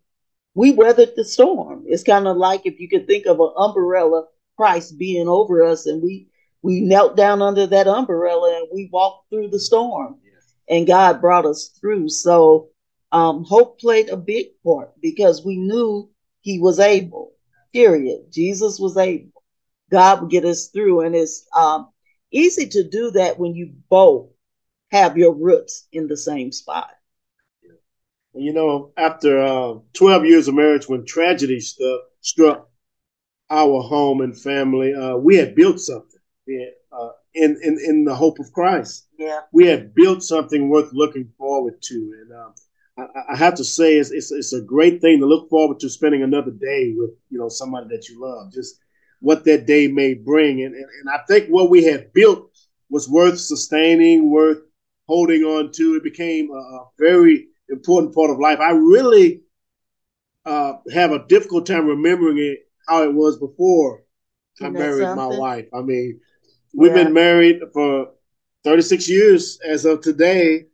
we 0.56 0.72
weathered 0.72 1.12
the 1.14 1.25
storm. 1.25 1.84
It's 1.86 2.02
kind 2.02 2.26
of 2.26 2.38
like 2.38 2.62
if 2.64 2.80
you 2.80 2.88
could 2.88 3.06
think 3.06 3.26
of 3.26 3.40
an 3.40 3.52
umbrella, 3.56 4.25
Christ 4.56 4.98
being 4.98 5.28
over 5.28 5.62
us, 5.62 5.84
and 5.84 6.02
we 6.02 6.28
we 6.62 6.80
knelt 6.80 7.14
down 7.14 7.42
under 7.42 7.66
that 7.66 7.86
umbrella 7.86 8.56
and 8.56 8.68
we 8.72 8.88
walked 8.90 9.28
through 9.28 9.50
the 9.50 9.60
storm, 9.60 10.16
yes. 10.25 10.54
and 10.68 10.86
God 10.86 11.20
brought 11.20 11.44
us 11.44 11.68
through. 11.78 12.08
So 12.08 12.70
um, 13.12 13.44
hope 13.44 13.78
played 13.78 14.08
a 14.08 14.16
big 14.16 14.46
part 14.64 14.90
because 15.00 15.44
we 15.44 15.58
knew 15.58 16.10
He 16.40 16.58
was 16.58 16.80
able. 16.80 17.32
Period. 17.75 18.32
Jesus 18.32 18.80
was 18.80 18.96
able. 18.96 19.42
God 19.90 20.22
would 20.22 20.30
get 20.30 20.46
us 20.46 20.68
through. 20.68 21.02
And 21.02 21.14
it's 21.14 21.46
um, 21.54 21.90
easy 22.30 22.66
to 22.68 22.88
do 22.88 23.10
that 23.10 23.38
when 23.38 23.54
you 23.54 23.75
both 23.90 24.30
have 24.90 25.18
your 25.18 25.34
roots 25.34 25.86
in 25.92 26.08
the 26.08 26.16
same 26.16 26.50
spot. 26.50 26.90
You 28.37 28.52
know, 28.52 28.93
after 28.97 29.38
uh, 29.38 29.75
12 29.95 30.25
years 30.26 30.49
of 30.49 30.55
marriage, 30.55 30.88
when 30.88 31.05
tragedy 31.05 31.61
stuck, 31.61 32.00
struck 32.21 32.69
our 33.50 33.81
home 33.83 34.21
and 34.21 34.38
family, 34.38 34.95
uh, 34.95 35.16
we 35.16 35.37
had 35.37 35.55
built 35.55 35.81
something 35.81 36.21
uh, 36.93 37.09
in, 37.35 37.59
in, 37.62 37.78
in 37.85 38.05
the 38.05 38.14
hope 38.14 38.38
of 38.38 38.52
Christ. 38.52 39.07
Yeah. 39.19 39.40
We 39.52 39.66
had 39.66 39.95
built 39.95 40.23
something 40.23 40.69
worth 40.69 40.93
looking 40.93 41.33
forward 41.38 41.81
to. 41.83 41.95
And 42.21 42.33
um, 42.33 42.55
I, 42.99 43.33
I, 43.33 43.37
have 43.37 43.55
to 43.57 43.64
say, 43.64 43.97
it's, 43.97 44.11
it's, 44.11 44.33
it's 44.33 44.52
a 44.52 44.61
great 44.61 45.00
thing 45.00 45.21
to 45.21 45.26
look 45.26 45.49
forward 45.49 45.81
to 45.81 45.88
spending 45.88 46.23
another 46.23 46.50
day 46.50 46.95
with, 46.97 47.11
you 47.31 47.38
know, 47.38 47.49
somebody 47.49 47.87
that 47.90 48.09
you 48.09 48.21
love. 48.21 48.52
Just 48.52 48.78
what 49.21 49.45
that 49.45 49.66
day 49.66 49.88
may 49.88 50.14
bring. 50.14 50.62
And, 50.62 50.75
and, 50.75 50.85
and 51.00 51.11
I 51.11 51.19
think 51.28 51.49
what 51.49 51.71
we 51.71 51.85
had 51.85 52.12
built 52.12 52.50
was 52.90 53.09
worth 53.09 53.38
sustaining, 53.38 54.31
worth 54.31 54.62
holding 55.09 55.43
on 55.43 55.73
to. 55.73 55.97
It 55.97 56.05
became 56.05 56.50
a, 56.50 56.59
a 56.59 56.88
very 56.99 57.49
important 57.68 58.14
part 58.14 58.30
of 58.30 58.38
life. 58.38 58.61
I 58.61 58.70
really 58.70 59.42
uh, 60.44 60.75
have 60.92 61.12
a 61.12 61.26
difficult 61.26 61.66
time 61.66 61.87
remembering 61.87 62.38
it 62.38 62.68
how 62.87 63.02
it 63.02 63.12
was 63.12 63.38
before 63.38 64.02
I 64.61 64.68
married 64.70 65.02
something? 65.02 65.16
my 65.16 65.37
wife. 65.37 65.66
I 65.75 65.82
mean, 65.82 66.20
we've 66.75 66.94
yeah. 66.94 67.04
been 67.04 67.12
married 67.12 67.61
for 67.73 68.11
36 68.64 69.08
years 69.08 69.58
as 69.66 69.85
of 69.85 70.00
today. 70.00 70.66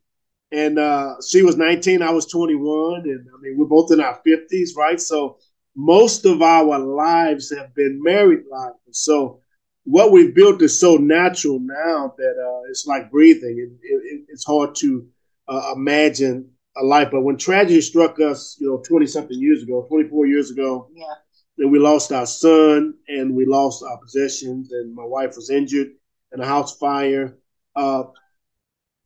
And 0.53 0.79
uh, 0.79 1.15
she 1.27 1.43
was 1.43 1.57
19, 1.57 2.03
I 2.03 2.11
was 2.11 2.27
21. 2.27 3.03
And 3.05 3.27
I 3.35 3.41
mean, 3.41 3.57
we're 3.57 3.67
both 3.67 3.91
in 3.91 4.01
our 4.01 4.21
50s, 4.27 4.77
right? 4.77 5.01
So 5.01 5.39
most 5.75 6.27
of 6.27 6.43
our 6.43 6.79
lives 6.79 7.53
have 7.57 7.75
been 7.75 8.03
married 8.03 8.43
lives. 8.51 8.77
So 8.91 9.41
what 9.85 10.13
we've 10.13 10.35
built 10.35 10.63
is 10.63 10.79
so 10.79 10.97
natural 10.97 11.59
now 11.59 12.15
that 12.17 12.35
uh, 12.39 12.71
it's 12.71 12.87
like 12.87 13.11
breathing. 13.11 13.59
It, 13.83 13.95
it, 13.95 14.25
it's 14.29 14.45
hard 14.45 14.75
to 14.77 15.07
uh, 15.49 15.73
imagine 15.75 16.51
a 16.77 16.85
life. 16.85 17.09
But 17.11 17.23
when 17.23 17.37
tragedy 17.37 17.81
struck 17.81 18.21
us, 18.21 18.57
you 18.61 18.69
know, 18.69 18.83
20 18.87 19.07
something 19.07 19.39
years 19.39 19.63
ago, 19.63 19.87
24 19.89 20.27
years 20.27 20.51
ago, 20.51 20.89
yeah. 20.95 21.05
and 21.59 21.71
we 21.71 21.79
lost 21.79 22.13
our 22.13 22.27
son 22.27 22.95
and 23.09 23.35
we 23.35 23.47
lost 23.47 23.83
our 23.83 23.99
possessions 23.99 24.73
and 24.73 24.95
my 24.95 25.05
wife 25.05 25.37
was 25.37 25.51
injured 25.51 25.89
in 26.33 26.41
a 26.41 26.47
house 26.47 26.77
fire. 26.79 27.37
Uh, 27.77 28.05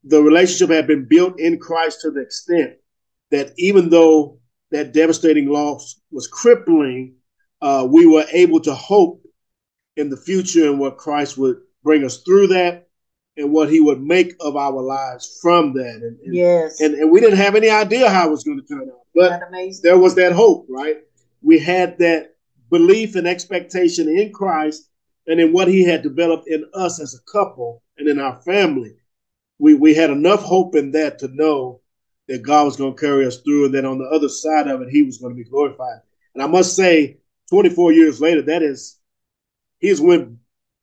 the 0.05 0.23
relationship 0.23 0.71
had 0.71 0.87
been 0.87 1.07
built 1.09 1.41
in 1.41 1.59
Christ 1.59 2.03
to 2.03 2.11
the 2.11 2.21
extent 2.21 2.75
that 3.31 3.53
even 3.59 3.91
though 3.91 4.39
that 4.71 4.93
devastating 4.93 5.49
loss 5.49 6.01
was 6.11 6.29
crippling, 6.29 7.17
uh, 7.61 7.87
we 7.91 8.07
were 8.07 8.27
able 8.33 8.61
to 8.61 8.75
hope 8.75 9.23
in 9.97 10.11
the 10.11 10.17
future 10.17 10.69
and 10.69 10.79
what 10.79 10.99
Christ 10.99 11.37
would 11.39 11.57
bring 11.83 12.05
us 12.05 12.19
through 12.19 12.49
that 12.49 12.86
and 13.37 13.53
what 13.53 13.71
he 13.71 13.81
would 13.81 14.01
make 14.01 14.35
of 14.41 14.57
our 14.57 14.81
lives 14.81 15.39
from 15.43 15.75
that. 15.75 15.97
And, 16.03 16.19
and 16.21 16.35
yes. 16.35 16.81
And, 16.81 16.95
and, 16.95 17.11
we 17.11 17.21
didn't 17.21 17.39
have 17.39 17.55
any 17.55 17.69
idea 17.69 18.09
how 18.09 18.29
it 18.29 18.31
was 18.31 18.45
going 18.45 18.61
to 18.61 18.67
turn 18.67 18.89
out. 18.89 19.01
But 19.15 19.43
there 19.83 19.99
was 19.99 20.15
that 20.15 20.33
hope, 20.33 20.67
right? 20.69 20.99
We 21.43 21.59
had 21.59 21.99
that 21.99 22.35
belief 22.71 23.15
and 23.15 23.27
expectation 23.27 24.09
in 24.09 24.33
Christ 24.33 24.89
and 25.27 25.41
in 25.41 25.53
what 25.53 25.69
he 25.69 25.85
had 25.85 26.03
developed 26.03 26.49
in 26.49 26.65
us 26.75 27.01
as 27.01 27.15
a 27.15 27.31
couple 27.31 27.83
and 27.99 28.09
in 28.09 28.19
our 28.19 28.37
family. 28.43 28.95
We, 29.59 29.75
we 29.75 29.95
had 29.95 30.11
enough 30.11 30.43
hope 30.43 30.75
in 30.75 30.93
that 30.93 31.19
to 31.21 31.29
know 31.29 31.81
that 32.29 32.43
God 32.43 32.65
was 32.65 32.77
going 32.77 32.95
to 32.95 33.01
carry 33.01 33.25
us 33.25 33.39
through, 33.39 33.67
and 33.67 33.75
that 33.75 33.85
on 33.85 33.99
the 33.99 34.07
other 34.07 34.29
side 34.29 34.67
of 34.67 34.83
it, 34.83 34.89
He 34.91 35.03
was 35.03 35.19
going 35.19 35.35
to 35.35 35.43
be 35.43 35.49
glorified. 35.49 36.01
And 36.35 36.43
I 36.43 36.47
must 36.47 36.75
say, 36.75 37.19
24 37.51 37.93
years 37.93 38.21
later, 38.21 38.43
that 38.43 38.63
is, 38.63 38.99
He's 39.79 40.01
went 40.01 40.37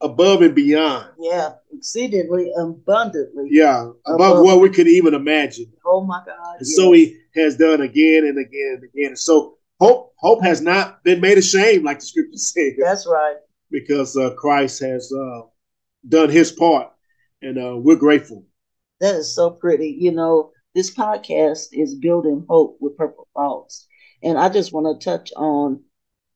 above 0.04 0.42
and 0.42 0.54
beyond. 0.54 1.08
Yeah, 1.20 1.54
exceedingly 1.72 2.52
abundantly. 2.60 3.48
Yeah, 3.50 3.90
above, 4.06 4.38
above, 4.38 4.46
what 4.46 4.60
we 4.60 4.70
could 4.70 4.88
even 4.88 5.14
imagine. 5.14 5.72
Oh 5.86 6.04
my 6.04 6.22
God! 6.26 6.58
And 6.60 6.68
yes. 6.68 6.76
so 6.76 6.92
He 6.92 7.18
has 7.36 7.58
done 7.58 7.82
again 7.82 8.26
and 8.26 8.38
again 8.38 8.80
and 8.80 8.84
again. 8.84 9.08
And 9.10 9.20
so 9.20 9.58
hope, 9.80 10.14
hope 10.18 10.44
has 10.44 10.62
not 10.62 11.04
been 11.04 11.22
made 11.22 11.38
ashamed, 11.38 11.84
like 11.84 12.00
the 12.00 12.06
Scripture 12.06 12.32
says. 12.38 12.74
That's 12.78 13.08
right. 13.08 13.38
Because 13.72 14.16
uh, 14.16 14.36
Christ 14.36 14.82
has 14.82 15.12
uh, 15.12 15.42
done 16.08 16.30
His 16.30 16.52
part, 16.52 16.92
and 17.42 17.58
uh, 17.58 17.78
we're 17.78 17.96
grateful. 17.96 18.46
That 19.00 19.16
is 19.16 19.34
so 19.34 19.50
pretty. 19.50 19.98
You 20.00 20.12
know, 20.12 20.52
this 20.76 20.94
podcast 20.94 21.70
is 21.72 21.96
building 21.96 22.46
hope 22.50 22.78
with 22.80 22.98
purple 22.98 23.28
thoughts. 23.36 23.88
And 24.22 24.38
I 24.38 24.50
just 24.50 24.72
want 24.72 25.02
to 25.02 25.04
touch 25.04 25.32
on 25.36 25.84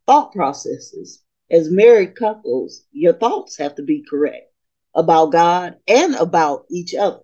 thought 0.05 0.33
processes. 0.33 1.24
As 1.51 1.69
married 1.71 2.15
couples, 2.15 2.83
your 2.91 3.13
thoughts 3.13 3.57
have 3.57 3.75
to 3.75 3.83
be 3.83 4.03
correct 4.09 4.51
about 4.95 5.31
God 5.31 5.77
and 5.87 6.15
about 6.15 6.65
each 6.71 6.95
other, 6.95 7.21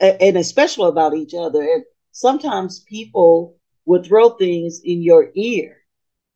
and 0.00 0.36
especially 0.36 0.88
about 0.88 1.14
each 1.14 1.34
other. 1.34 1.62
And 1.62 1.84
sometimes 2.12 2.80
people 2.80 3.56
would 3.86 4.04
throw 4.06 4.30
things 4.30 4.80
in 4.84 5.02
your 5.02 5.30
ear 5.34 5.78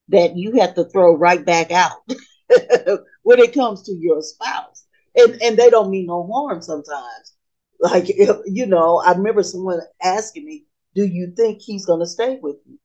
that 0.09 0.37
you 0.37 0.53
have 0.61 0.75
to 0.75 0.85
throw 0.85 1.17
right 1.17 1.45
back 1.45 1.71
out 1.71 1.99
when 3.23 3.39
it 3.39 3.55
comes 3.55 3.83
to 3.85 3.93
your 3.93 4.23
spouse. 4.23 4.87
and 5.17 5.41
and 5.43 5.57
they 5.57 5.71
don't 5.71 5.91
mean 5.91 6.07
no 6.07 6.27
harm 6.33 6.63
sometimes. 6.63 7.35
Like 7.81 8.09
you 8.47 8.67
know, 8.67 8.99
I 9.05 9.13
remember 9.13 9.43
someone 9.43 9.81
asking 10.03 10.45
me, 10.47 10.67
"Do 10.95 11.05
you 11.05 11.33
think 11.37 11.61
he's 11.63 11.87
going 11.87 12.01
to 12.01 12.07
stay 12.07 12.39
with 12.43 12.57
you?" 12.67 12.79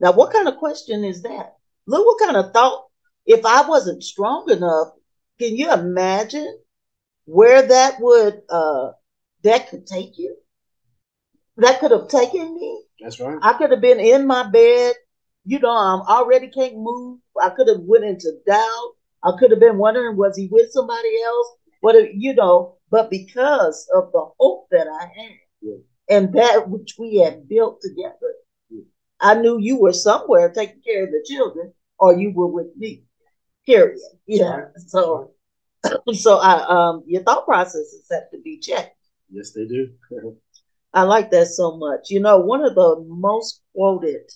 Now, 0.00 0.12
what 0.12 0.32
kind 0.32 0.48
of 0.48 0.56
question 0.58 1.04
is 1.04 1.22
that? 1.22 1.56
Look, 1.86 2.06
what 2.06 2.20
kind 2.20 2.36
of 2.36 2.52
thought? 2.52 2.83
If 3.26 3.44
I 3.44 3.66
wasn't 3.66 4.04
strong 4.04 4.50
enough, 4.50 4.88
can 5.38 5.56
you 5.56 5.72
imagine 5.72 6.58
where 7.26 7.62
that 7.62 8.00
would 8.00 8.42
uh 8.48 8.92
that 9.42 9.68
could 9.68 9.86
take 9.86 10.18
you? 10.18 10.36
That 11.56 11.80
could 11.80 11.90
have 11.92 12.08
taken 12.08 12.54
me. 12.54 12.84
That's 13.00 13.20
right. 13.20 13.38
I 13.42 13.54
could 13.54 13.70
have 13.70 13.80
been 13.80 14.00
in 14.00 14.26
my 14.26 14.48
bed. 14.48 14.94
You 15.44 15.58
know, 15.58 15.70
I'm 15.70 16.00
already 16.00 16.48
can't 16.48 16.76
move. 16.76 17.20
I 17.40 17.50
could 17.50 17.68
have 17.68 17.80
went 17.80 18.04
into 18.04 18.32
doubt. 18.46 18.92
I 19.22 19.32
could 19.38 19.50
have 19.50 19.60
been 19.60 19.78
wondering, 19.78 20.16
was 20.16 20.36
he 20.36 20.48
with 20.50 20.70
somebody 20.70 21.22
else? 21.22 21.48
What 21.80 22.14
you 22.14 22.34
know? 22.34 22.76
But 22.90 23.10
because 23.10 23.88
of 23.94 24.12
the 24.12 24.24
hope 24.38 24.68
that 24.70 24.86
I 24.88 25.02
had 25.02 25.36
yeah. 25.60 25.76
and 26.08 26.32
that 26.34 26.68
which 26.68 26.94
we 26.98 27.16
had 27.16 27.48
built 27.48 27.80
together, 27.80 28.34
yeah. 28.70 28.82
I 29.20 29.34
knew 29.34 29.58
you 29.58 29.78
were 29.80 29.92
somewhere 29.92 30.50
taking 30.50 30.80
care 30.82 31.04
of 31.04 31.10
the 31.10 31.24
children, 31.26 31.72
or 31.98 32.14
you 32.14 32.32
were 32.32 32.46
with 32.46 32.76
me. 32.76 33.04
Period. 33.66 34.00
Yeah. 34.26 34.66
So, 34.86 35.32
so 36.12 36.38
I 36.38 36.64
um, 36.66 37.04
your 37.06 37.22
thought 37.22 37.46
processes 37.46 38.06
have 38.10 38.30
to 38.30 38.38
be 38.38 38.58
checked. 38.58 38.96
Yes, 39.30 39.52
they 39.52 39.66
do. 39.66 39.90
I 40.94 41.02
like 41.02 41.30
that 41.32 41.46
so 41.46 41.76
much. 41.76 42.10
You 42.10 42.20
know, 42.20 42.38
one 42.38 42.64
of 42.64 42.74
the 42.74 43.04
most 43.08 43.62
quoted 43.74 44.30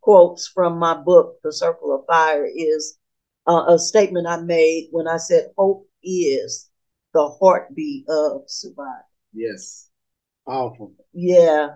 quotes 0.00 0.48
from 0.48 0.78
my 0.78 0.94
book, 0.94 1.36
The 1.44 1.52
Circle 1.52 1.94
of 1.94 2.06
Fire, 2.06 2.46
is 2.46 2.98
uh, 3.46 3.64
a 3.68 3.78
statement 3.78 4.26
I 4.26 4.40
made 4.40 4.88
when 4.92 5.06
I 5.06 5.18
said, 5.18 5.48
Hope 5.58 5.86
is 6.02 6.70
the 7.12 7.28
heartbeat 7.28 8.08
of 8.08 8.42
survival. 8.46 9.04
Yes. 9.34 9.90
Powerful. 10.48 10.92
Yeah. 11.12 11.74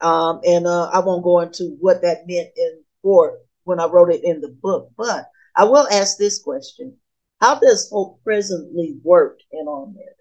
Um, 0.00 0.40
and 0.46 0.66
uh, 0.66 0.90
I 0.90 1.00
won't 1.00 1.24
go 1.24 1.40
into 1.40 1.76
what 1.80 2.02
that 2.02 2.26
meant 2.26 2.48
in 2.56 2.82
for 3.02 3.38
when 3.64 3.80
I 3.80 3.86
wrote 3.86 4.10
it 4.10 4.24
in 4.24 4.40
the 4.40 4.48
book, 4.48 4.90
but 4.96 5.28
I 5.58 5.64
will 5.64 5.88
ask 5.90 6.16
this 6.16 6.40
question. 6.40 6.96
How 7.40 7.58
does 7.58 7.90
hope 7.90 8.22
presently 8.22 8.96
work 9.02 9.40
in 9.50 9.66
our 9.66 9.86
marriage? 9.86 10.14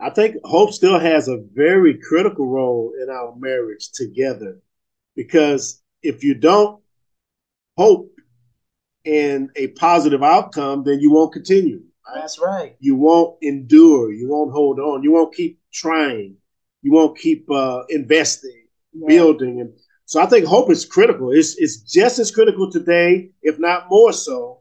I 0.00 0.10
think 0.10 0.36
hope 0.42 0.72
still 0.72 0.98
has 0.98 1.28
a 1.28 1.44
very 1.54 1.96
critical 1.96 2.48
role 2.48 2.92
in 3.00 3.08
our 3.08 3.36
marriage 3.38 3.92
together 3.92 4.58
because 5.14 5.80
if 6.02 6.24
you 6.24 6.34
don't 6.34 6.82
hope 7.76 8.10
in 9.04 9.48
a 9.54 9.68
positive 9.68 10.24
outcome, 10.24 10.82
then 10.82 10.98
you 10.98 11.12
won't 11.12 11.32
continue. 11.32 11.82
Right? 12.08 12.20
That's 12.20 12.40
right. 12.40 12.74
You 12.80 12.96
won't 12.96 13.38
endure. 13.42 14.12
You 14.12 14.28
won't 14.28 14.52
hold 14.52 14.80
on. 14.80 15.04
You 15.04 15.12
won't 15.12 15.36
keep 15.36 15.60
trying. 15.72 16.34
You 16.82 16.90
won't 16.90 17.16
keep 17.16 17.48
uh, 17.48 17.84
investing, 17.90 18.66
building, 19.06 19.60
and 19.60 19.72
so 20.12 20.20
I 20.20 20.26
think 20.26 20.46
hope 20.46 20.70
is 20.70 20.84
critical. 20.84 21.32
It's 21.32 21.56
it's 21.56 21.78
just 21.78 22.18
as 22.18 22.30
critical 22.30 22.70
today, 22.70 23.30
if 23.42 23.58
not 23.58 23.88
more 23.90 24.12
so, 24.12 24.60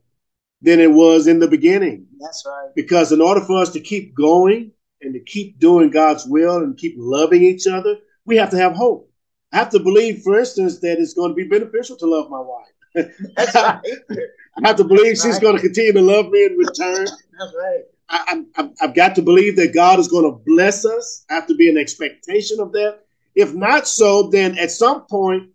than 0.62 0.80
it 0.80 0.92
was 0.92 1.28
in 1.28 1.40
the 1.40 1.48
beginning. 1.48 2.08
That's 2.20 2.44
right. 2.48 2.70
Because 2.76 3.12
in 3.12 3.22
order 3.22 3.42
for 3.42 3.60
us 3.62 3.72
to 3.72 3.80
keep 3.80 4.16
going, 4.16 4.72
and 5.02 5.14
to 5.14 5.20
keep 5.20 5.60
doing 5.60 5.90
God's 5.90 6.26
will 6.26 6.58
and 6.58 6.78
keep 6.78 6.96
loving 6.98 7.44
each 7.44 7.68
other, 7.68 7.98
we 8.26 8.38
have 8.38 8.52
to 8.52 8.58
have 8.58 8.74
hope. 8.74 9.10
I 9.52 9.58
have 9.58 9.70
to 9.72 9.80
believe, 9.80 10.22
for 10.22 10.40
instance, 10.40 10.80
that 10.80 11.00
it's 11.00 11.14
going 11.14 11.32
to 11.32 11.36
be 11.36 11.44
beneficial 11.44 11.98
to 11.98 12.06
love 12.06 12.30
my 12.30 12.40
wife. 12.40 13.10
That's 13.36 13.56
right. 13.56 13.82
I 14.64 14.68
have 14.68 14.78
to 14.78 14.84
believe 14.84 15.18
she's 15.18 15.40
going 15.40 15.56
to 15.56 15.62
continue 15.62 15.94
to 15.94 16.02
love 16.02 16.30
me 16.30 16.46
in 16.46 16.58
return. 16.58 17.06
That's 17.40 17.56
right. 17.58 17.82
I, 18.10 18.44
have 18.82 18.94
got 18.94 19.16
to 19.16 19.22
believe 19.22 19.56
that 19.56 19.74
God 19.74 20.00
is 20.00 20.10
going 20.10 20.26
to 20.26 20.42
bless 20.46 20.86
us. 20.86 21.26
I 21.30 21.36
have 21.36 21.48
to 21.48 21.56
be 21.56 21.70
an 21.70 21.78
expectation 21.78 22.60
of 22.60 22.74
that. 22.74 23.00
If 23.36 23.54
not 23.54 23.88
so, 23.88 24.30
then 24.30 24.58
at 24.58 24.72
some 24.72 25.06
point 25.06 25.50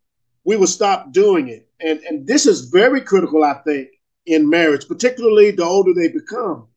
we 0.44 0.56
will 0.56 0.66
stop 0.66 1.12
doing 1.12 1.48
it. 1.48 1.68
And, 1.80 2.00
and 2.00 2.26
this 2.26 2.46
is 2.46 2.70
very 2.70 3.00
critical, 3.00 3.44
I 3.44 3.54
think, 3.64 3.88
in 4.24 4.48
marriage, 4.48 4.88
particularly 4.88 5.50
the 5.50 5.64
older 5.64 5.92
they 5.92 6.08
become 6.08 6.68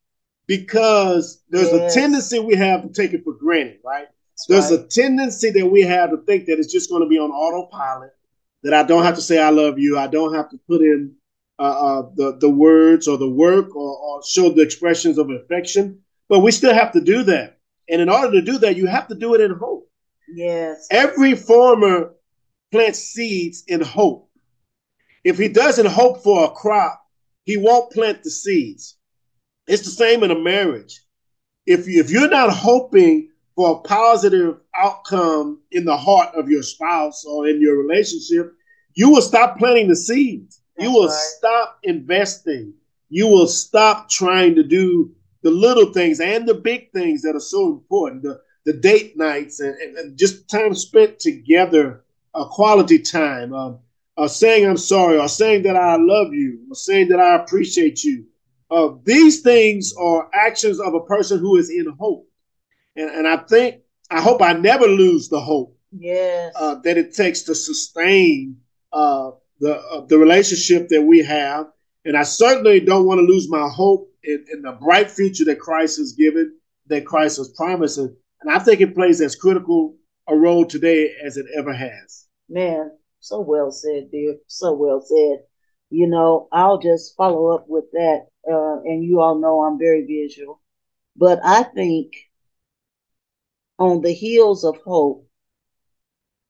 because 0.49 1.43
there's 1.49 1.71
yes. 1.71 1.95
a 1.95 1.99
tendency 1.99 2.39
we 2.39 2.55
have 2.55 2.81
to 2.81 2.89
take 2.89 3.13
it 3.13 3.23
for 3.23 3.33
granted, 3.33 3.77
right? 3.85 4.07
That's 4.33 4.45
there's 4.47 4.71
right. 4.71 4.85
a 4.85 4.87
tendency 4.87 5.51
that 5.51 5.67
we 5.67 5.81
have 5.81 6.09
to 6.09 6.17
think 6.17 6.47
that 6.47 6.57
it's 6.57 6.73
just 6.73 6.89
going 6.89 7.03
to 7.03 7.07
be 7.07 7.19
on 7.19 7.29
autopilot, 7.29 8.15
that 8.63 8.73
I 8.73 8.83
don't 8.83 9.03
have 9.03 9.15
to 9.15 9.21
say 9.21 9.41
I 9.41 9.51
love 9.51 9.77
you, 9.77 9.97
I 9.97 10.07
don't 10.07 10.33
have 10.33 10.49
to 10.49 10.59
put 10.67 10.81
in 10.81 11.13
uh, 11.59 11.61
uh, 11.61 12.09
the 12.15 12.37
the 12.37 12.49
words 12.49 13.07
or 13.07 13.17
the 13.17 13.29
work 13.29 13.75
or, 13.75 13.97
or 13.97 14.23
show 14.23 14.49
the 14.49 14.61
expressions 14.61 15.17
of 15.17 15.29
affection, 15.29 15.99
but 16.29 16.39
we 16.39 16.51
still 16.51 16.73
have 16.73 16.93
to 16.93 17.01
do 17.01 17.23
that. 17.23 17.59
And 17.89 18.01
in 18.01 18.09
order 18.09 18.31
to 18.31 18.41
do 18.41 18.57
that, 18.59 18.77
you 18.77 18.85
have 18.87 19.07
to 19.09 19.15
do 19.15 19.35
it 19.35 19.41
in 19.41 19.51
hope. 19.51 19.88
Yes. 20.33 20.87
Every 20.91 21.35
farmer 21.35 22.13
plants 22.71 22.99
seeds 22.99 23.63
in 23.67 23.81
hope. 23.81 24.29
If 25.23 25.37
he 25.37 25.47
doesn't 25.47 25.87
hope 25.87 26.23
for 26.23 26.45
a 26.45 26.51
crop, 26.51 27.03
he 27.43 27.57
won't 27.57 27.91
plant 27.91 28.23
the 28.23 28.29
seeds. 28.29 28.97
It's 29.67 29.83
the 29.83 29.91
same 29.91 30.23
in 30.23 30.31
a 30.31 30.39
marriage. 30.39 31.01
If 31.65 31.87
you, 31.87 31.99
if 31.99 32.09
you're 32.09 32.29
not 32.29 32.51
hoping 32.51 33.29
for 33.55 33.71
a 33.71 33.87
positive 33.87 34.57
outcome 34.77 35.61
in 35.71 35.85
the 35.85 35.97
heart 35.97 36.33
of 36.35 36.49
your 36.49 36.63
spouse 36.63 37.25
or 37.25 37.47
in 37.47 37.61
your 37.61 37.77
relationship, 37.77 38.53
you 38.95 39.09
will 39.09 39.21
stop 39.21 39.57
planting 39.57 39.87
the 39.87 39.95
seeds. 39.95 40.61
You 40.77 40.91
will 40.91 41.07
right. 41.07 41.13
stop 41.13 41.79
investing. 41.83 42.73
You 43.09 43.27
will 43.27 43.47
stop 43.47 44.09
trying 44.09 44.55
to 44.55 44.63
do 44.63 45.11
the 45.41 45.51
little 45.51 45.91
things 45.91 46.19
and 46.19 46.47
the 46.47 46.53
big 46.53 46.91
things 46.91 47.21
that 47.23 47.35
are 47.35 47.41
so 47.41 47.67
important. 47.71 48.23
The, 48.23 48.39
the 48.69 48.77
date 48.77 49.17
nights 49.17 49.59
and, 49.61 49.73
and, 49.77 49.97
and 49.97 50.15
just 50.15 50.47
time 50.47 50.75
spent 50.75 51.19
together, 51.19 52.03
a 52.35 52.45
quality 52.45 52.99
time, 52.99 53.51
uh, 53.51 53.73
uh, 54.15 54.27
saying 54.27 54.63
I'm 54.63 54.77
sorry, 54.77 55.17
or 55.17 55.27
saying 55.27 55.63
that 55.63 55.75
I 55.75 55.95
love 55.95 56.35
you, 56.35 56.67
or 56.69 56.75
saying 56.75 57.07
that 57.07 57.19
I 57.19 57.37
appreciate 57.37 58.03
you, 58.03 58.25
uh, 58.69 58.89
these 59.03 59.41
things 59.41 59.91
are 59.99 60.29
actions 60.31 60.79
of 60.79 60.93
a 60.93 60.99
person 60.99 61.39
who 61.39 61.57
is 61.57 61.71
in 61.71 61.87
hope. 61.99 62.29
And, 62.95 63.09
and 63.09 63.27
I 63.27 63.37
think, 63.37 63.77
I 64.11 64.21
hope 64.21 64.39
I 64.43 64.53
never 64.53 64.85
lose 64.85 65.29
the 65.29 65.41
hope 65.41 65.75
yes. 65.91 66.53
uh, 66.55 66.75
that 66.83 66.95
it 66.95 67.15
takes 67.15 67.41
to 67.43 67.55
sustain 67.55 68.57
uh, 68.93 69.31
the, 69.59 69.77
uh, 69.77 70.05
the 70.05 70.19
relationship 70.19 70.89
that 70.89 71.01
we 71.01 71.23
have. 71.23 71.71
And 72.05 72.15
I 72.15 72.21
certainly 72.21 72.81
don't 72.81 73.07
want 73.07 73.17
to 73.17 73.25
lose 73.25 73.49
my 73.49 73.67
hope 73.67 74.13
in, 74.23 74.45
in, 74.53 74.61
the 74.61 74.73
bright 74.73 75.09
future 75.09 75.45
that 75.45 75.59
Christ 75.59 75.97
has 75.97 76.13
given, 76.13 76.55
that 76.85 77.07
Christ 77.07 77.37
has 77.37 77.49
promised. 77.49 77.97
And, 77.97 78.15
and 78.41 78.51
I 78.51 78.59
think 78.59 78.81
it 78.81 78.95
plays 78.95 79.21
as 79.21 79.35
critical 79.35 79.95
a 80.27 80.35
role 80.35 80.65
today 80.65 81.13
as 81.25 81.37
it 81.37 81.47
ever 81.55 81.73
has. 81.73 82.27
Man, 82.47 82.91
so 83.19 83.41
well 83.41 83.71
said, 83.71 84.11
dear. 84.11 84.37
So 84.47 84.73
well 84.73 85.01
said. 85.01 85.45
You 85.89 86.07
know, 86.07 86.47
I'll 86.51 86.77
just 86.77 87.15
follow 87.15 87.47
up 87.55 87.65
with 87.67 87.85
that 87.93 88.27
uh, 88.47 88.81
and 88.83 89.03
you 89.03 89.21
all 89.21 89.39
know 89.39 89.61
I'm 89.61 89.79
very 89.79 90.05
visual. 90.05 90.61
But 91.15 91.39
I 91.43 91.63
think 91.63 92.13
on 93.77 94.01
the 94.01 94.13
heels 94.13 94.63
of 94.63 94.77
hope, 94.77 95.27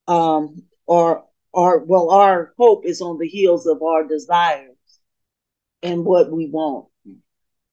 um, 0.07 0.63
or 0.85 1.25
our 1.53 1.79
well, 1.79 2.09
our 2.11 2.53
hope 2.57 2.85
is 2.85 3.01
on 3.01 3.17
the 3.17 3.27
heels 3.27 3.65
of 3.65 3.81
our 3.81 4.07
desires 4.07 4.75
and 5.81 6.05
what 6.05 6.31
we 6.31 6.47
want. 6.47 6.87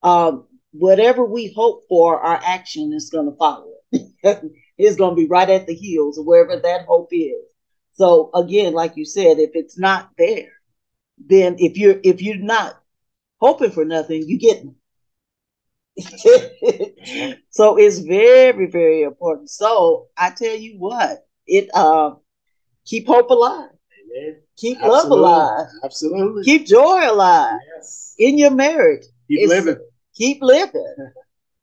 Um, 0.03 0.47
whatever 0.71 1.25
we 1.25 1.51
hope 1.55 1.83
for, 1.89 2.19
our 2.19 2.39
action 2.43 2.93
is 2.93 3.09
going 3.09 3.29
to 3.29 3.37
follow. 3.37 3.76
it's 3.91 4.95
going 4.97 5.15
to 5.15 5.21
be 5.21 5.27
right 5.27 5.49
at 5.49 5.67
the 5.67 5.73
heels 5.73 6.17
of 6.17 6.25
wherever 6.25 6.59
that 6.59 6.85
hope 6.85 7.09
is. 7.11 7.43
So 7.93 8.29
again, 8.33 8.73
like 8.73 8.95
you 8.95 9.05
said, 9.05 9.39
if 9.39 9.51
it's 9.53 9.77
not 9.77 10.11
there, 10.17 10.51
then 11.17 11.55
if 11.57 11.77
you're 11.77 11.99
if 12.03 12.21
you're 12.21 12.37
not 12.37 12.79
hoping 13.39 13.71
for 13.71 13.85
nothing, 13.85 14.23
you 14.27 14.37
get 14.37 14.63
so 17.49 17.77
it's 17.77 17.99
very, 17.99 18.67
very 18.67 19.01
important. 19.01 19.49
So 19.49 20.07
I 20.15 20.29
tell 20.29 20.55
you 20.55 20.77
what, 20.77 21.25
it 21.47 21.69
uh, 21.73 22.11
keep 22.85 23.07
hope 23.07 23.29
alive. 23.31 23.69
Amen. 23.71 24.41
Keep 24.57 24.77
Absolutely. 24.77 25.09
love 25.09 25.11
alive. 25.11 25.67
Absolutely. 25.83 26.43
Keep 26.43 26.67
joy 26.67 27.11
alive. 27.11 27.59
Yes. 27.75 28.15
In 28.19 28.37
your 28.37 28.51
marriage. 28.51 29.05
Keep 29.27 29.39
it's, 29.39 29.49
living. 29.49 29.77
Keep 30.15 30.41
living. 30.41 30.95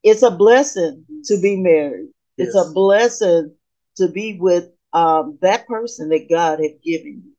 It's 0.04 0.22
a 0.22 0.30
blessing 0.30 1.04
to 1.24 1.40
be 1.40 1.56
married. 1.56 2.10
Yes. 2.36 2.48
It's 2.48 2.56
a 2.56 2.72
blessing 2.72 3.54
to 3.96 4.08
be 4.08 4.38
with 4.38 4.68
um, 4.92 5.38
that 5.40 5.66
person 5.66 6.10
that 6.10 6.28
God 6.28 6.60
has 6.60 6.72
given 6.84 7.22
you. 7.24 7.32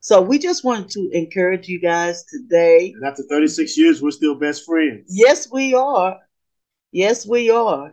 So 0.00 0.20
we 0.22 0.38
just 0.38 0.64
want 0.64 0.90
to 0.92 1.10
encourage 1.12 1.68
you 1.68 1.80
guys 1.80 2.24
today. 2.24 2.92
And 2.94 3.04
after 3.04 3.22
36 3.22 3.76
years, 3.76 4.02
we're 4.02 4.10
still 4.12 4.34
best 4.34 4.64
friends. 4.64 5.06
Yes, 5.08 5.50
we 5.50 5.74
are. 5.74 6.18
Yes, 6.92 7.26
we 7.26 7.50
are. 7.50 7.92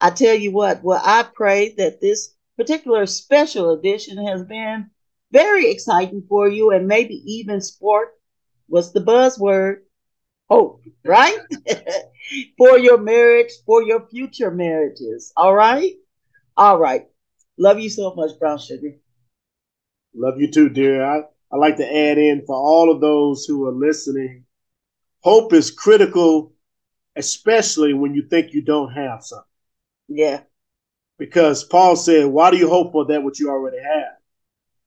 I 0.00 0.10
tell 0.10 0.34
you 0.34 0.50
what, 0.50 0.82
well, 0.82 1.00
I 1.02 1.22
pray 1.22 1.74
that 1.78 2.00
this 2.00 2.34
particular 2.56 3.06
special 3.06 3.70
edition 3.70 4.24
has 4.26 4.44
been 4.44 4.90
very 5.30 5.70
exciting 5.70 6.24
for 6.28 6.48
you 6.48 6.70
and 6.70 6.86
maybe 6.86 7.22
even 7.26 7.60
sport 7.60 8.08
was 8.68 8.92
the 8.92 9.00
buzzword 9.00 9.78
hope, 10.48 10.82
right? 11.04 11.38
for 12.58 12.78
your 12.78 12.98
marriage, 12.98 13.50
for 13.66 13.82
your 13.82 14.06
future 14.08 14.50
marriages. 14.50 15.32
All 15.36 15.54
right? 15.54 15.92
All 16.56 16.78
right. 16.78 17.06
Love 17.58 17.78
you 17.78 17.90
so 17.90 18.14
much, 18.14 18.38
Brown 18.38 18.58
Sugar. 18.58 18.94
Love 20.14 20.40
you 20.40 20.50
too, 20.50 20.68
dear. 20.68 21.04
I, 21.04 21.22
I 21.50 21.56
like 21.56 21.76
to 21.76 21.86
add 21.86 22.18
in 22.18 22.44
for 22.46 22.56
all 22.56 22.90
of 22.90 23.00
those 23.00 23.44
who 23.44 23.66
are 23.66 23.72
listening. 23.72 24.44
Hope 25.20 25.52
is 25.52 25.70
critical, 25.70 26.52
especially 27.16 27.94
when 27.94 28.14
you 28.14 28.22
think 28.28 28.52
you 28.52 28.62
don't 28.62 28.92
have 28.92 29.22
something. 29.22 29.46
Yeah. 30.08 30.40
Because 31.18 31.64
Paul 31.64 31.96
said, 31.96 32.26
Why 32.26 32.50
do 32.50 32.56
you 32.56 32.68
hope 32.68 32.92
for 32.92 33.06
that 33.06 33.22
which 33.22 33.38
you 33.38 33.48
already 33.50 33.78
have? 33.80 34.16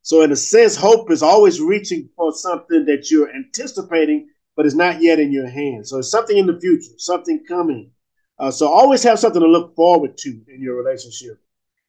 So, 0.02 0.22
in 0.22 0.32
a 0.32 0.36
sense, 0.36 0.76
hope 0.76 1.10
is 1.10 1.24
always 1.24 1.60
reaching 1.60 2.10
for 2.16 2.32
something 2.32 2.86
that 2.86 3.10
you're 3.10 3.34
anticipating, 3.34 4.30
but 4.56 4.66
it's 4.66 4.76
not 4.76 5.02
yet 5.02 5.20
in 5.20 5.32
your 5.32 5.48
hands. 5.48 5.90
So, 5.90 6.00
it's 6.00 6.12
something 6.12 6.38
in 6.38 6.48
the 6.48 6.60
future, 6.60 6.94
something 6.98 7.44
coming. 7.48 7.92
Uh, 8.38 8.52
so, 8.52 8.68
always 8.68 9.04
have 9.04 9.20
something 9.20 9.42
to 9.42 9.48
look 9.48 9.76
forward 9.76 10.18
to 10.20 10.30
in 10.30 10.62
your 10.62 10.76
relationship. 10.76 11.42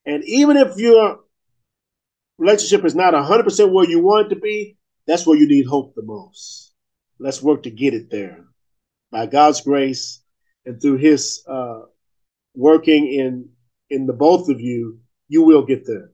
And 0.05 0.22
even 0.24 0.57
if 0.57 0.76
your 0.76 1.20
relationship 2.38 2.85
is 2.85 2.94
not 2.94 3.14
100% 3.14 3.72
where 3.72 3.88
you 3.88 4.00
want 4.00 4.26
it 4.26 4.35
to 4.35 4.40
be, 4.40 4.76
that's 5.07 5.26
where 5.26 5.38
you 5.38 5.48
need 5.48 5.66
hope 5.66 5.94
the 5.94 6.02
most. 6.02 6.72
Let's 7.18 7.42
work 7.42 7.62
to 7.64 7.70
get 7.70 7.94
it 7.94 8.11
there. 8.11 8.44
By 9.11 9.26
God's 9.26 9.61
grace 9.61 10.20
and 10.64 10.81
through 10.81 10.98
His 10.98 11.42
uh, 11.48 11.83
working 12.55 13.07
in 13.07 13.50
in 13.88 14.07
the 14.07 14.12
both 14.12 14.48
of 14.48 14.61
you, 14.61 15.00
you 15.29 15.42
will 15.42 15.64
get 15.64 15.87
there. 15.87 16.11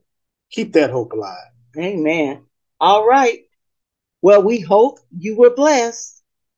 Keep 0.50 0.74
that 0.74 0.90
hope 0.90 1.12
alive. 1.12 1.50
Amen. 1.76 2.44
All 2.78 3.06
right. 3.06 3.40
Well, 4.20 4.42
we 4.42 4.60
hope 4.60 4.98
you 5.16 5.36
were 5.36 5.54
blessed. 5.54 6.21